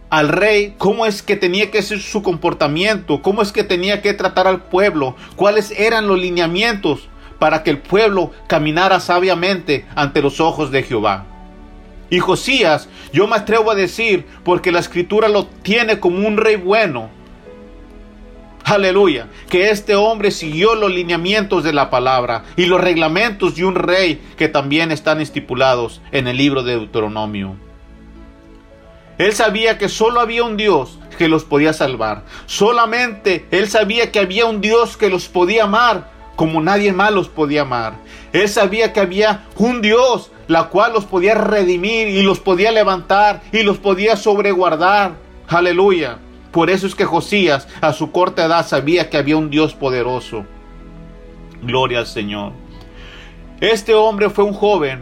al 0.09 0.29
rey 0.29 0.73
cómo 0.79 1.05
es 1.05 1.21
que 1.21 1.35
tenía 1.35 1.69
que 1.69 1.83
ser 1.83 2.01
su 2.01 2.23
comportamiento, 2.23 3.21
cómo 3.21 3.43
es 3.43 3.51
que 3.51 3.63
tenía 3.63 4.01
que 4.01 4.15
tratar 4.15 4.47
al 4.47 4.63
pueblo, 4.63 5.15
cuáles 5.35 5.69
eran 5.77 6.07
los 6.07 6.19
lineamientos 6.19 7.07
para 7.37 7.61
que 7.61 7.69
el 7.69 7.77
pueblo 7.77 8.31
caminara 8.47 8.99
sabiamente 8.99 9.85
ante 9.93 10.23
los 10.23 10.39
ojos 10.39 10.71
de 10.71 10.81
Jehová. 10.81 11.27
Y 12.11 12.19
Josías, 12.19 12.89
yo 13.13 13.25
me 13.25 13.37
atrevo 13.37 13.71
a 13.71 13.75
decir, 13.75 14.25
porque 14.43 14.73
la 14.73 14.79
escritura 14.79 15.29
lo 15.29 15.45
tiene 15.45 16.01
como 16.01 16.27
un 16.27 16.35
rey 16.35 16.57
bueno. 16.57 17.09
Aleluya, 18.65 19.27
que 19.49 19.69
este 19.69 19.95
hombre 19.95 20.31
siguió 20.31 20.75
los 20.75 20.91
lineamientos 20.91 21.63
de 21.63 21.71
la 21.71 21.89
palabra 21.89 22.43
y 22.57 22.65
los 22.65 22.81
reglamentos 22.81 23.55
de 23.55 23.63
un 23.63 23.75
rey 23.75 24.21
que 24.35 24.49
también 24.49 24.91
están 24.91 25.21
estipulados 25.21 26.01
en 26.11 26.27
el 26.27 26.35
libro 26.35 26.63
de 26.63 26.73
Deuteronomio. 26.73 27.55
Él 29.17 29.31
sabía 29.31 29.77
que 29.77 29.87
solo 29.87 30.19
había 30.19 30.43
un 30.43 30.57
Dios 30.57 30.99
que 31.17 31.29
los 31.29 31.45
podía 31.45 31.71
salvar. 31.71 32.25
Solamente 32.45 33.45
él 33.51 33.69
sabía 33.69 34.11
que 34.11 34.19
había 34.19 34.47
un 34.47 34.59
Dios 34.59 34.97
que 34.97 35.09
los 35.09 35.29
podía 35.29 35.63
amar 35.63 36.11
como 36.41 36.59
nadie 36.59 36.91
más 36.91 37.11
los 37.11 37.29
podía 37.29 37.61
amar. 37.61 37.93
Él 38.33 38.49
sabía 38.49 38.93
que 38.93 38.99
había 38.99 39.45
un 39.57 39.81
Dios 39.81 40.31
la 40.47 40.69
cual 40.69 40.93
los 40.93 41.05
podía 41.05 41.35
redimir 41.35 42.07
y 42.07 42.21
los 42.21 42.39
podía 42.39 42.71
levantar 42.71 43.41
y 43.51 43.63
los 43.63 43.77
podía 43.77 44.15
sobreguardar. 44.15 45.15
Aleluya. 45.47 46.19
Por 46.51 46.69
eso 46.69 46.85
es 46.85 46.95
que 46.95 47.05
Josías 47.05 47.67
a 47.79 47.93
su 47.93 48.11
corta 48.11 48.45
edad 48.45 48.67
sabía 48.67 49.09
que 49.09 49.17
había 49.17 49.37
un 49.37 49.49
Dios 49.49 49.73
poderoso. 49.73 50.45
Gloria 51.61 51.99
al 51.99 52.07
Señor. 52.07 52.53
Este 53.61 53.93
hombre 53.93 54.29
fue 54.29 54.43
un 54.43 54.53
joven 54.53 55.01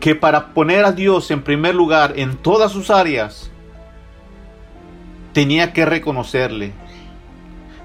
que 0.00 0.14
para 0.14 0.54
poner 0.54 0.84
a 0.84 0.92
Dios 0.92 1.30
en 1.30 1.42
primer 1.42 1.74
lugar 1.74 2.14
en 2.16 2.36
todas 2.36 2.72
sus 2.72 2.90
áreas, 2.90 3.50
tenía 5.32 5.72
que 5.72 5.84
reconocerle, 5.84 6.72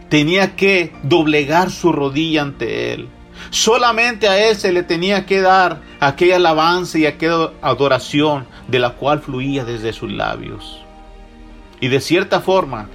tenía 0.09 0.55
que 0.55 0.93
doblegar 1.03 1.69
su 1.69 1.91
rodilla 1.91 2.41
ante 2.41 2.93
Él. 2.93 3.09
Solamente 3.49 4.27
a 4.27 4.49
Él 4.49 4.55
se 4.55 4.71
le 4.71 4.83
tenía 4.83 5.25
que 5.25 5.41
dar 5.41 5.81
aquella 5.99 6.37
alabanza 6.37 6.97
y 6.97 7.05
aquella 7.05 7.51
adoración 7.61 8.45
de 8.67 8.79
la 8.79 8.91
cual 8.91 9.21
fluía 9.21 9.65
desde 9.65 9.93
sus 9.93 10.11
labios. 10.11 10.81
Y 11.79 11.87
de 11.87 11.99
cierta 11.99 12.41
forma, 12.41 12.89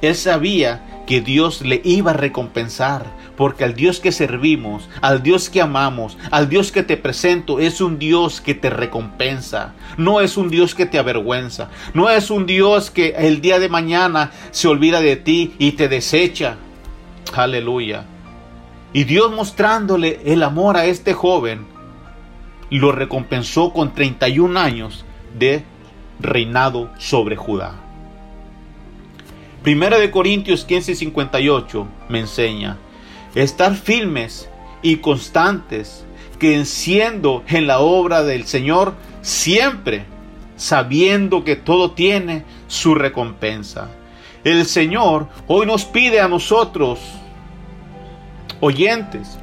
Él 0.00 0.14
sabía 0.14 1.04
que 1.06 1.20
Dios 1.20 1.62
le 1.62 1.80
iba 1.84 2.12
a 2.12 2.14
recompensar, 2.14 3.04
porque 3.36 3.64
al 3.64 3.74
Dios 3.74 4.00
que 4.00 4.12
servimos, 4.12 4.88
al 5.00 5.22
Dios 5.22 5.50
que 5.50 5.60
amamos, 5.60 6.16
al 6.30 6.48
Dios 6.48 6.72
que 6.72 6.82
te 6.82 6.96
presento, 6.96 7.60
es 7.60 7.80
un 7.80 7.98
Dios 7.98 8.40
que 8.40 8.54
te 8.54 8.70
recompensa, 8.70 9.74
no 9.96 10.20
es 10.20 10.36
un 10.36 10.48
Dios 10.50 10.74
que 10.74 10.86
te 10.86 10.98
avergüenza, 10.98 11.68
no 11.94 12.08
es 12.08 12.30
un 12.30 12.46
Dios 12.46 12.90
que 12.90 13.14
el 13.18 13.40
día 13.40 13.58
de 13.58 13.68
mañana 13.68 14.30
se 14.50 14.68
olvida 14.68 15.00
de 15.00 15.16
ti 15.16 15.54
y 15.58 15.72
te 15.72 15.88
desecha. 15.88 16.56
Aleluya. 17.34 18.04
Y 18.92 19.04
Dios 19.04 19.32
mostrándole 19.32 20.20
el 20.24 20.42
amor 20.42 20.76
a 20.76 20.84
este 20.84 21.14
joven, 21.14 21.66
lo 22.70 22.92
recompensó 22.92 23.72
con 23.72 23.94
31 23.94 24.58
años 24.58 25.04
de 25.38 25.64
reinado 26.20 26.90
sobre 26.98 27.36
Judá. 27.36 27.74
Primera 29.62 29.98
de 29.98 30.10
Corintios 30.10 30.66
15:58 30.66 31.86
me 32.08 32.20
enseña, 32.20 32.78
estar 33.34 33.74
firmes 33.74 34.48
y 34.82 34.96
constantes, 34.96 36.04
creciendo 36.38 37.44
en 37.46 37.66
la 37.66 37.78
obra 37.78 38.24
del 38.24 38.46
Señor 38.46 38.94
siempre, 39.20 40.04
sabiendo 40.56 41.44
que 41.44 41.56
todo 41.56 41.92
tiene 41.92 42.44
su 42.66 42.94
recompensa. 42.94 43.88
El 44.42 44.66
Señor 44.66 45.28
hoy 45.46 45.66
nos 45.66 45.84
pide 45.84 46.20
a 46.20 46.26
nosotros, 46.26 46.98
oyentes, 48.62 49.40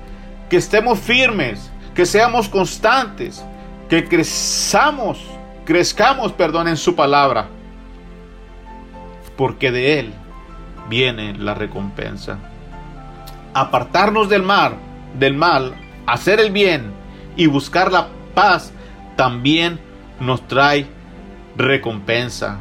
que 0.49 0.55
estemos 0.55 0.97
firmes, 0.97 1.69
que 1.93 2.05
seamos 2.05 2.47
constantes, 2.47 3.43
que 3.89 4.07
crezamos, 4.07 5.19
crezcamos, 5.65 6.31
perdón, 6.31 6.69
en 6.69 6.77
su 6.77 6.95
palabra, 6.95 7.49
porque 9.35 9.71
de 9.71 9.99
él 9.99 10.13
viene 10.87 11.33
la 11.37 11.53
recompensa. 11.53 12.39
Apartarnos 13.53 14.29
del 14.29 14.41
mal, 14.41 14.75
del 15.19 15.35
mal, 15.35 15.75
hacer 16.07 16.39
el 16.39 16.51
bien 16.51 16.93
y 17.35 17.47
buscar 17.47 17.91
la 17.91 18.07
paz 18.33 18.71
también 19.17 19.81
nos 20.21 20.47
trae 20.47 20.87
recompensa. 21.57 22.57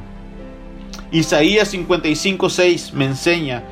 Isaías 1.12 1.72
55:6 1.72 2.92
me 2.94 3.04
enseña 3.04 3.62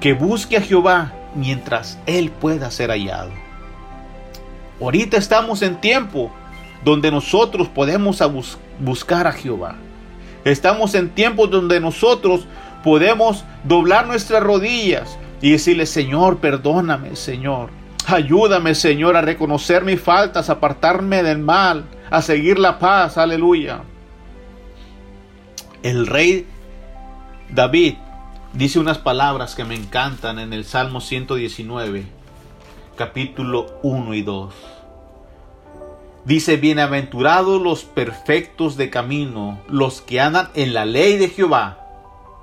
que 0.00 0.12
busque 0.12 0.56
a 0.56 0.60
Jehová 0.60 1.12
mientras 1.34 1.98
él 2.06 2.30
pueda 2.30 2.70
ser 2.70 2.90
hallado. 2.90 3.30
Ahorita 4.80 5.16
estamos 5.16 5.62
en 5.62 5.80
tiempo 5.80 6.30
donde 6.84 7.10
nosotros 7.10 7.68
podemos 7.68 8.20
bus 8.32 8.58
buscar 8.78 9.26
a 9.26 9.32
Jehová. 9.32 9.76
Estamos 10.44 10.94
en 10.94 11.10
tiempos 11.10 11.50
donde 11.50 11.80
nosotros 11.80 12.46
podemos 12.82 13.44
doblar 13.64 14.06
nuestras 14.06 14.42
rodillas 14.42 15.18
y 15.40 15.52
decirle, 15.52 15.86
Señor, 15.86 16.38
perdóname, 16.38 17.16
Señor. 17.16 17.70
Ayúdame, 18.06 18.74
Señor, 18.74 19.16
a 19.16 19.22
reconocer 19.22 19.84
mis 19.84 20.00
faltas, 20.00 20.50
a 20.50 20.54
apartarme 20.54 21.22
del 21.22 21.38
mal, 21.38 21.84
a 22.10 22.20
seguir 22.20 22.58
la 22.58 22.78
paz. 22.78 23.16
Aleluya. 23.16 23.80
El 25.82 26.06
rey 26.06 26.46
David 27.50 27.94
dice 28.54 28.78
unas 28.78 28.98
palabras 28.98 29.54
que 29.54 29.64
me 29.64 29.74
encantan 29.74 30.38
en 30.38 30.52
el 30.52 30.64
Salmo 30.64 31.00
119, 31.00 32.06
capítulo 32.96 33.66
1 33.82 34.14
y 34.14 34.22
2. 34.22 34.54
Dice, 36.24 36.56
bienaventurados 36.56 37.60
los 37.60 37.84
perfectos 37.84 38.76
de 38.76 38.90
camino, 38.90 39.60
los 39.68 40.00
que 40.00 40.20
andan 40.20 40.48
en 40.54 40.72
la 40.72 40.84
ley 40.84 41.18
de 41.18 41.28
Jehová, 41.28 41.80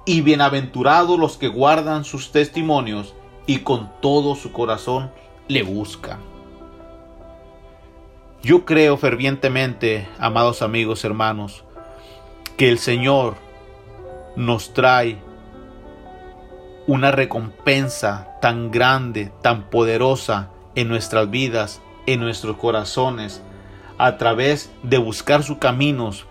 y 0.06 0.22
bienaventurados 0.22 1.18
los 1.18 1.38
que 1.38 1.48
guardan 1.48 2.04
sus 2.04 2.32
testimonios 2.32 3.14
y 3.46 3.60
con 3.60 3.90
todo 4.02 4.36
su 4.36 4.52
corazón 4.52 5.12
le 5.48 5.64
buscan. 5.64 6.20
Yo 8.44 8.66
creo 8.66 8.98
fervientemente, 8.98 10.08
amados 10.20 10.62
amigos, 10.62 11.06
hermanos, 11.06 11.64
que 12.58 12.70
el 12.70 12.80
Señor 12.80 13.36
nos 14.36 14.74
trae 14.74 15.18
una 16.92 17.10
recompensa 17.12 18.28
tan 18.42 18.70
grande, 18.70 19.32
tan 19.42 19.70
poderosa 19.70 20.50
en 20.76 20.90
nuestras 20.90 21.30
vidas, 21.30 21.82
en 22.06 22.20
nuestros 22.20 22.58
corazones, 22.58 23.42
a 23.98 24.18
través 24.18 24.74
de 24.84 24.98
buscar 24.98 25.42
sus 25.42 25.58
caminos, 25.58 26.26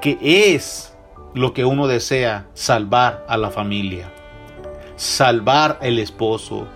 que 0.00 0.18
es 0.20 0.96
lo 1.32 1.54
que 1.54 1.64
uno 1.64 1.86
desea, 1.86 2.48
salvar 2.54 3.24
a 3.28 3.36
la 3.36 3.50
familia, 3.50 4.12
salvar 4.96 5.78
al 5.80 6.00
esposo, 6.00 6.66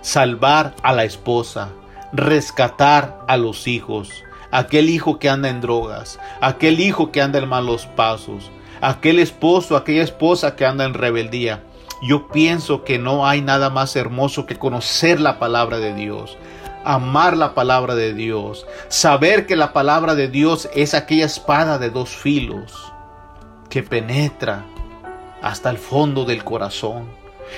salvar 0.00 0.76
a 0.84 0.92
la 0.92 1.02
esposa, 1.02 1.70
rescatar 2.12 3.18
a 3.26 3.36
los 3.36 3.66
hijos, 3.66 4.22
aquel 4.52 4.90
hijo 4.90 5.18
que 5.18 5.28
anda 5.28 5.48
en 5.48 5.60
drogas, 5.60 6.20
aquel 6.40 6.78
hijo 6.78 7.10
que 7.10 7.20
anda 7.20 7.40
en 7.40 7.48
malos 7.48 7.86
pasos, 7.96 8.52
aquel 8.80 9.18
esposo, 9.18 9.76
aquella 9.76 10.04
esposa 10.04 10.54
que 10.54 10.64
anda 10.64 10.84
en 10.84 10.94
rebeldía. 10.94 11.64
Yo 12.02 12.28
pienso 12.28 12.84
que 12.84 12.98
no 12.98 13.26
hay 13.26 13.40
nada 13.40 13.70
más 13.70 13.96
hermoso 13.96 14.44
que 14.46 14.58
conocer 14.58 15.20
la 15.20 15.38
palabra 15.38 15.78
de 15.78 15.94
Dios, 15.94 16.36
amar 16.84 17.36
la 17.36 17.54
palabra 17.54 17.94
de 17.94 18.12
Dios, 18.12 18.66
saber 18.88 19.46
que 19.46 19.56
la 19.56 19.72
palabra 19.72 20.14
de 20.14 20.28
Dios 20.28 20.68
es 20.74 20.92
aquella 20.94 21.24
espada 21.24 21.78
de 21.78 21.90
dos 21.90 22.10
filos 22.10 22.92
que 23.70 23.82
penetra 23.82 24.64
hasta 25.42 25.70
el 25.70 25.78
fondo 25.78 26.24
del 26.24 26.44
corazón. 26.44 27.06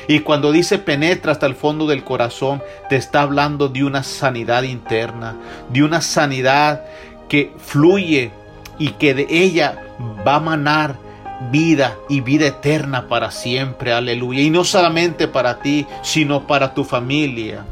Y 0.06 0.20
cuando 0.20 0.52
dice 0.52 0.78
penetra 0.78 1.32
hasta 1.32 1.46
el 1.46 1.54
fondo 1.54 1.86
del 1.86 2.04
corazón, 2.04 2.62
te 2.88 2.96
está 2.96 3.22
hablando 3.22 3.68
de 3.68 3.84
una 3.84 4.02
sanidad 4.02 4.62
interna, 4.62 5.36
de 5.70 5.82
una 5.82 6.00
sanidad 6.00 6.84
que 7.28 7.52
fluye 7.58 8.30
y 8.78 8.90
que 8.90 9.14
de 9.14 9.26
ella 9.30 9.82
va 10.26 10.36
a 10.36 10.40
manar 10.40 11.07
vida 11.50 11.96
y 12.08 12.20
vida 12.20 12.46
eterna 12.46 13.08
para 13.08 13.30
siempre. 13.30 13.92
Aleluya. 13.92 14.42
Y 14.42 14.50
no 14.50 14.64
solamente 14.64 15.28
para 15.28 15.60
ti, 15.60 15.86
sino 16.02 16.46
para 16.46 16.74
tu 16.74 16.84
familia. 16.84 17.64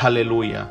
Aleluya. 0.00 0.68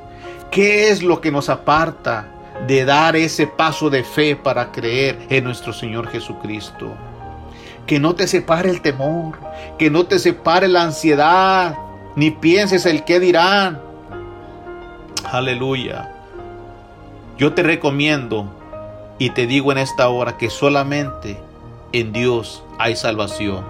¿Qué 0.52 0.90
es 0.90 1.02
lo 1.04 1.22
que 1.22 1.32
nos 1.32 1.50
aparta 1.50 2.28
de 2.68 2.86
dar 2.86 3.16
ese 3.16 3.48
paso 3.48 3.90
de 3.90 4.04
fe 4.04 4.36
para 4.36 4.72
creer 4.72 5.20
en 5.30 5.44
nuestro 5.44 5.74
Señor 5.74 6.08
Jesucristo? 6.08 6.94
Que 7.88 8.00
no 8.00 8.16
te 8.16 8.28
separe 8.28 8.70
el 8.70 8.82
temor, 8.82 9.38
que 9.78 9.90
no 9.90 10.06
te 10.06 10.20
separe 10.20 10.68
la 10.68 10.84
ansiedad, 10.84 11.76
ni 12.16 12.32
pienses 12.32 12.86
el 12.86 13.04
qué 13.04 13.20
dirán. 13.20 13.82
Aleluya. 15.26 16.10
Yo 17.38 17.54
te 17.54 17.64
recomiendo 17.64 18.48
y 19.18 19.32
te 19.32 19.48
digo 19.48 19.72
en 19.72 19.80
esta 19.80 20.08
hora 20.10 20.38
que 20.38 20.50
solamente 20.50 21.38
en 21.94 22.12
Dios 22.12 22.64
hay 22.80 22.96
salvación. 22.96 23.64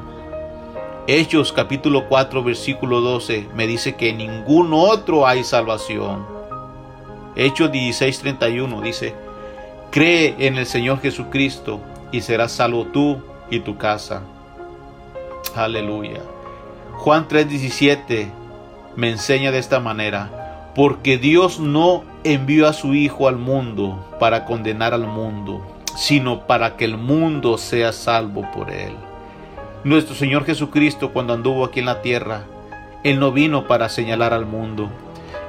Hechos 1.07 1.51
capítulo 1.51 2.07
4 2.07 2.41
versículo 2.43 3.01
12 3.01 3.49
me 3.53 3.67
dice 3.67 3.95
que 3.95 4.09
en 4.09 4.17
ningún 4.17 4.73
otro 4.73 5.27
hay 5.27 5.43
salvación. 5.43 6.25
Hechos 7.35 7.71
16:31 7.71 8.81
dice, 8.81 9.13
cree 9.91 10.35
en 10.39 10.57
el 10.57 10.65
Señor 10.65 11.01
Jesucristo 11.01 11.81
y 12.11 12.21
serás 12.21 12.53
salvo 12.53 12.85
tú 12.85 13.21
y 13.49 13.59
tu 13.59 13.77
casa. 13.77 14.21
Aleluya. 15.53 16.21
Juan 16.93 17.27
3:17 17.27 18.31
me 18.95 19.09
enseña 19.09 19.51
de 19.51 19.59
esta 19.59 19.81
manera, 19.81 20.71
porque 20.75 21.17
Dios 21.17 21.59
no 21.59 22.03
envió 22.23 22.69
a 22.69 22.73
su 22.73 22.93
Hijo 22.93 23.27
al 23.27 23.37
mundo 23.37 24.07
para 24.19 24.45
condenar 24.45 24.93
al 24.93 25.07
mundo, 25.07 25.65
sino 25.95 26.47
para 26.47 26.75
que 26.75 26.85
el 26.85 26.97
mundo 26.97 27.57
sea 27.57 27.91
salvo 27.93 28.49
por 28.51 28.71
él. 28.71 28.95
Nuestro 29.83 30.15
Señor 30.15 30.45
Jesucristo 30.45 31.11
cuando 31.11 31.33
anduvo 31.33 31.65
aquí 31.65 31.81
en 31.81 31.87
la 31.87 32.01
tierra, 32.01 32.45
Él 33.03 33.19
no 33.19 33.33
vino 33.33 33.67
para 33.67 33.89
señalar 33.89 34.33
al 34.33 34.45
mundo. 34.45 34.89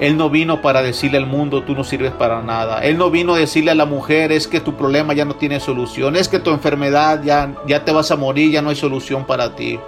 Él 0.00 0.16
no 0.16 0.28
vino 0.28 0.60
para 0.60 0.82
decirle 0.82 1.18
al 1.18 1.26
mundo, 1.26 1.62
tú 1.62 1.74
no 1.74 1.84
sirves 1.84 2.10
para 2.10 2.42
nada. 2.42 2.80
Él 2.80 2.98
no 2.98 3.10
vino 3.10 3.34
a 3.34 3.38
decirle 3.38 3.70
a 3.70 3.76
la 3.76 3.86
mujer, 3.86 4.32
es 4.32 4.48
que 4.48 4.60
tu 4.60 4.74
problema 4.74 5.14
ya 5.14 5.24
no 5.24 5.36
tiene 5.36 5.60
solución, 5.60 6.16
es 6.16 6.28
que 6.28 6.40
tu 6.40 6.50
enfermedad 6.50 7.22
ya, 7.22 7.54
ya 7.68 7.84
te 7.84 7.92
vas 7.92 8.10
a 8.10 8.16
morir, 8.16 8.50
ya 8.50 8.60
no 8.60 8.70
hay 8.70 8.76
solución 8.76 9.24
para 9.24 9.54
ti. 9.54 9.78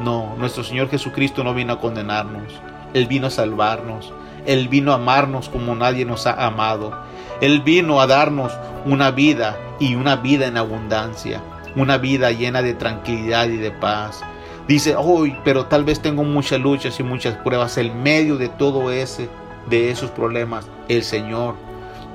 No, 0.00 0.36
nuestro 0.38 0.62
Señor 0.62 0.88
Jesucristo 0.88 1.42
no 1.42 1.52
vino 1.52 1.72
a 1.72 1.80
condenarnos. 1.80 2.52
Él 2.94 3.06
vino 3.06 3.26
a 3.26 3.30
salvarnos. 3.30 4.12
Él 4.46 4.68
vino 4.68 4.92
a 4.92 4.96
amarnos 4.96 5.48
como 5.48 5.74
nadie 5.74 6.04
nos 6.04 6.28
ha 6.28 6.46
amado. 6.46 6.92
Él 7.40 7.60
vino 7.60 8.00
a 8.00 8.06
darnos 8.06 8.52
una 8.84 9.10
vida 9.10 9.58
y 9.78 9.94
una 9.94 10.16
vida 10.16 10.46
en 10.46 10.56
abundancia. 10.56 11.42
Una 11.74 11.98
vida 11.98 12.30
llena 12.32 12.62
de 12.62 12.74
tranquilidad 12.74 13.48
y 13.48 13.56
de 13.56 13.70
paz. 13.70 14.22
Dice, 14.66 14.96
hoy, 14.96 15.36
pero 15.44 15.66
tal 15.66 15.84
vez 15.84 16.00
tengo 16.00 16.24
muchas 16.24 16.60
luchas 16.60 16.98
y 16.98 17.02
muchas 17.02 17.36
pruebas. 17.36 17.76
En 17.78 18.02
medio 18.02 18.36
de 18.36 18.48
todo 18.48 18.90
ese, 18.90 19.28
de 19.68 19.90
esos 19.90 20.10
problemas, 20.10 20.66
el 20.88 21.02
Señor, 21.02 21.54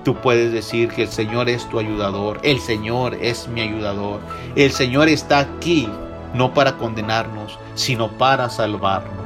tú 0.03 0.15
puedes 0.15 0.51
decir 0.51 0.89
que 0.89 1.03
el 1.03 1.07
Señor 1.07 1.47
es 1.47 1.69
tu 1.69 1.79
ayudador. 1.79 2.39
El 2.43 2.59
Señor 2.59 3.15
es 3.21 3.47
mi 3.47 3.61
ayudador. 3.61 4.19
El 4.55 4.71
Señor 4.71 5.07
está 5.07 5.39
aquí, 5.39 5.87
no 6.33 6.53
para 6.53 6.77
condenarnos, 6.77 7.59
sino 7.75 8.11
para 8.11 8.49
salvarnos. 8.49 9.21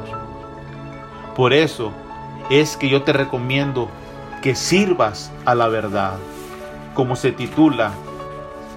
Por 1.35 1.53
eso 1.53 1.91
es 2.49 2.77
que 2.77 2.89
yo 2.89 3.03
te 3.03 3.13
recomiendo 3.13 3.89
que 4.45 4.53
sirvas 4.53 5.31
a 5.43 5.55
la 5.55 5.67
verdad, 5.69 6.17
como 6.93 7.15
se 7.15 7.31
titula 7.31 7.93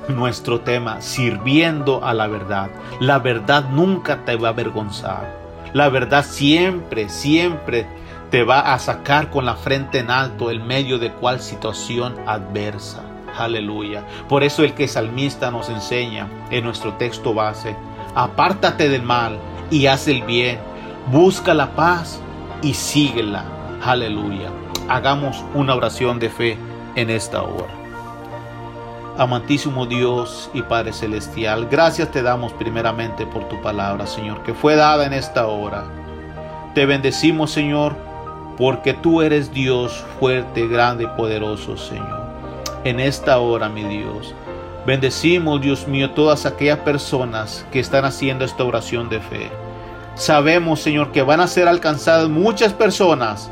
nuestro 0.09 0.61
tema, 0.61 1.03
sirviendo 1.03 2.03
a 2.07 2.15
la 2.15 2.27
verdad. 2.27 2.71
La 3.01 3.19
verdad 3.19 3.69
nunca 3.69 4.25
te 4.25 4.37
va 4.37 4.49
a 4.49 4.53
avergonzar. 4.53 5.31
La 5.75 5.91
verdad 5.91 6.25
siempre, 6.25 7.11
siempre 7.11 7.87
te 8.31 8.45
va 8.45 8.73
a 8.73 8.79
sacar 8.79 9.29
con 9.29 9.45
la 9.45 9.57
frente 9.57 9.99
en 9.99 10.11
alto 10.11 10.51
en 10.51 10.67
medio 10.67 10.99
de 10.99 11.13
cual 11.13 11.39
situación 11.39 12.17
adversa. 12.27 13.03
Aleluya. 13.37 14.07
Por 14.27 14.45
eso 14.45 14.65
el 14.65 14.73
que 14.73 14.89
salmista 14.89 15.51
nos 15.51 15.69
enseña 15.69 16.29
en 16.51 16.65
nuestro 16.65 16.95
texto 16.95 17.35
base, 17.35 17.77
apártate 18.15 18.89
del 18.89 19.03
mal 19.03 19.39
y 19.71 19.85
haz 19.85 20.09
el 20.09 20.23
bien, 20.23 20.61
busca 21.13 21.53
la 21.53 21.73
paz 21.73 22.23
y 22.63 22.73
síguela. 22.73 23.45
Aleluya. 23.85 24.49
Hagamos 24.89 25.45
una 25.53 25.75
oración 25.75 26.19
de 26.19 26.31
fe 26.31 26.57
en 26.95 27.11
esta 27.11 27.43
hora. 27.43 27.69
Amantísimo 29.19 29.85
Dios 29.85 30.49
y 30.55 30.63
Padre 30.63 30.95
Celestial, 30.95 31.67
gracias 31.71 32.11
te 32.11 32.23
damos 32.23 32.55
primeramente 32.55 33.27
por 33.27 33.47
tu 33.49 33.61
palabra, 33.61 34.07
Señor, 34.07 34.43
que 34.45 34.55
fue 34.55 34.77
dada 34.77 35.05
en 35.05 35.13
esta 35.13 35.47
hora. 35.47 35.85
Te 36.75 36.87
bendecimos, 36.87 37.51
Señor, 37.51 37.97
porque 38.57 38.95
tú 38.95 39.21
eres 39.21 39.53
Dios 39.53 40.05
fuerte, 40.19 40.67
grande 40.67 41.05
y 41.05 41.17
poderoso, 41.19 41.77
Señor. 41.77 42.23
En 42.85 42.99
esta 42.99 43.41
hora, 43.41 43.69
mi 43.69 43.85
Dios, 43.85 44.35
bendecimos, 44.87 45.61
Dios 45.61 45.87
mío, 45.87 46.13
todas 46.13 46.47
aquellas 46.47 46.79
personas 46.79 47.67
que 47.71 47.81
están 47.81 48.07
haciendo 48.07 48.47
esta 48.47 48.65
oración 48.65 49.11
de 49.11 49.21
fe. 49.21 49.51
Sabemos, 50.15 50.81
Señor, 50.81 51.13
que 51.13 51.21
van 51.21 51.41
a 51.41 51.47
ser 51.47 51.69
alcanzadas 51.69 52.31
muchas 52.31 52.73
personas 52.73 53.51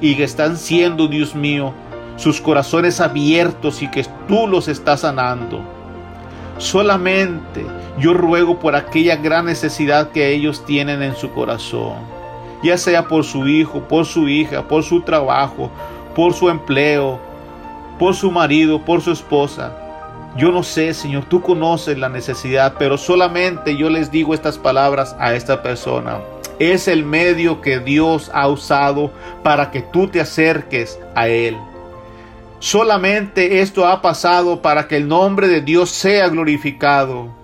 y 0.00 0.14
que 0.14 0.24
están 0.24 0.56
siendo, 0.56 1.08
Dios 1.08 1.34
mío, 1.34 1.72
sus 2.16 2.40
corazones 2.40 3.00
abiertos 3.00 3.82
y 3.82 3.90
que 3.90 4.04
tú 4.28 4.46
los 4.46 4.68
estás 4.68 5.00
sanando. 5.00 5.62
Solamente 6.58 7.64
yo 7.98 8.12
ruego 8.14 8.58
por 8.58 8.76
aquella 8.76 9.16
gran 9.16 9.46
necesidad 9.46 10.10
que 10.10 10.32
ellos 10.32 10.64
tienen 10.64 11.02
en 11.02 11.16
su 11.16 11.30
corazón, 11.30 11.96
ya 12.62 12.76
sea 12.76 13.08
por 13.08 13.24
su 13.24 13.48
hijo, 13.48 13.80
por 13.80 14.04
su 14.04 14.28
hija, 14.28 14.66
por 14.68 14.82
su 14.82 15.00
trabajo, 15.00 15.70
por 16.14 16.34
su 16.34 16.48
empleo, 16.50 17.18
por 17.98 18.14
su 18.14 18.30
marido, 18.30 18.78
por 18.84 19.00
su 19.00 19.12
esposa. 19.12 19.74
Yo 20.36 20.52
no 20.52 20.62
sé, 20.62 20.94
Señor, 20.94 21.24
tú 21.24 21.42
conoces 21.42 21.98
la 21.98 22.08
necesidad, 22.08 22.74
pero 22.78 22.96
solamente 22.96 23.76
yo 23.76 23.90
les 23.90 24.10
digo 24.10 24.32
estas 24.32 24.58
palabras 24.58 25.16
a 25.18 25.34
esta 25.34 25.62
persona. 25.62 26.20
Es 26.60 26.86
el 26.88 27.04
medio 27.04 27.60
que 27.60 27.80
Dios 27.80 28.30
ha 28.32 28.46
usado 28.48 29.10
para 29.42 29.70
que 29.70 29.82
tú 29.82 30.06
te 30.06 30.20
acerques 30.20 31.00
a 31.16 31.26
Él. 31.26 31.56
Solamente 32.60 33.60
esto 33.60 33.86
ha 33.86 34.02
pasado 34.02 34.62
para 34.62 34.86
que 34.86 34.98
el 34.98 35.08
nombre 35.08 35.48
de 35.48 35.62
Dios 35.62 35.90
sea 35.90 36.28
glorificado. 36.28 37.34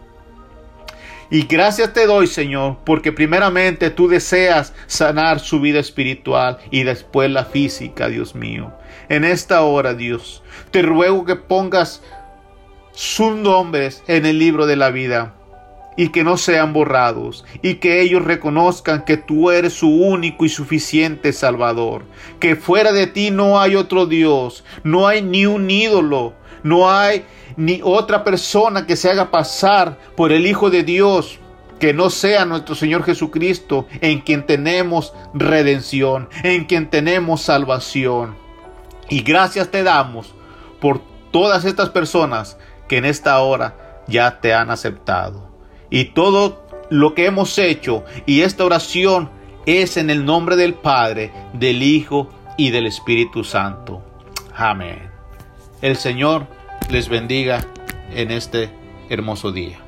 Y 1.29 1.43
gracias 1.47 1.93
te 1.93 2.07
doy, 2.07 2.29
Señor, 2.29 2.77
porque 2.85 3.11
primeramente 3.11 3.91
tú 3.91 4.07
deseas 4.07 4.73
sanar 4.87 5.41
su 5.41 5.59
vida 5.61 5.81
espiritual 5.81 6.59
y 6.71 6.85
después 6.85 7.31
la 7.31 7.47
física, 7.47 8.09
Dios 8.09 8.37
mío. 8.37 8.73
En 9.09 9.25
esta 9.25 9.63
hora, 9.63 9.95
Dios, 9.95 10.43
te 10.71 10.83
ruego 10.83 11.25
que 11.25 11.35
pongas 11.35 12.03
sus 12.97 13.37
nombres 13.37 14.03
en 14.07 14.25
el 14.25 14.39
libro 14.39 14.65
de 14.65 14.75
la 14.75 14.91
vida 14.91 15.35
y 15.99 16.09
que 16.09 16.25
no 16.25 16.39
sean 16.39 16.73
borrados, 16.73 17.45
y 17.61 17.75
que 17.75 18.01
ellos 18.01 18.25
reconozcan 18.25 19.05
que 19.05 19.19
tú 19.19 19.51
eres 19.51 19.75
su 19.75 19.89
único 19.89 20.47
y 20.47 20.49
suficiente 20.49 21.35
Salvador, 21.35 22.05
que 22.41 22.57
fuera 22.57 22.93
de 22.93 23.07
ti 23.07 23.31
no 23.31 23.61
hay 23.61 23.77
otro 23.77 24.07
Dios, 24.07 24.65
no 24.83 25.07
hay 25.09 25.21
ni 25.21 25.45
un 25.45 25.71
ídolo, 25.71 26.33
no 26.63 26.91
hay 26.91 27.25
ni 27.57 27.81
otra 27.83 28.25
persona 28.25 28.87
que 28.87 28.97
se 28.97 29.11
haga 29.11 29.31
pasar 29.31 29.99
por 30.17 30.33
el 30.33 30.47
Hijo 30.47 30.71
de 30.71 30.83
Dios, 30.83 31.39
que 31.79 31.93
no 31.93 32.09
sea 32.09 32.47
nuestro 32.47 32.75
Señor 32.75 33.05
Jesucristo, 33.05 33.87
en 34.01 34.21
quien 34.21 34.47
tenemos 34.47 35.13
redención, 35.35 36.31
en 36.43 36.65
quien 36.65 36.89
tenemos 36.89 37.43
salvación. 37.43 38.37
Y 39.11 39.21
gracias 39.21 39.71
te 39.71 39.83
damos 39.83 40.35
por 40.81 41.03
todas 41.31 41.67
estas 41.67 41.91
personas 41.91 42.57
que 42.89 42.99
en 42.99 43.05
esta 43.05 43.39
hora 43.41 44.03
ya 44.07 44.41
te 44.41 44.55
han 44.55 44.71
aceptado. 44.71 45.51
Y 45.91 46.07
todo 46.07 46.67
lo 46.91 47.15
que 47.15 47.27
hemos 47.27 47.59
hecho 47.59 48.05
y 48.27 48.43
esta 48.43 48.65
oración 48.65 49.31
es 49.67 49.97
en 49.97 50.11
el 50.11 50.25
nombre 50.25 50.57
del 50.57 50.75
Padre, 50.75 51.33
del 51.53 51.83
Hijo 51.83 52.31
y 52.57 52.71
del 52.71 52.87
Espíritu 52.87 53.45
Santo. 53.45 54.03
Amén. 54.55 55.11
El 55.83 55.97
Señor 55.97 56.47
les 56.89 57.09
bendiga 57.09 57.65
en 58.13 58.31
este 58.31 58.71
hermoso 59.11 59.53
día. 59.53 59.79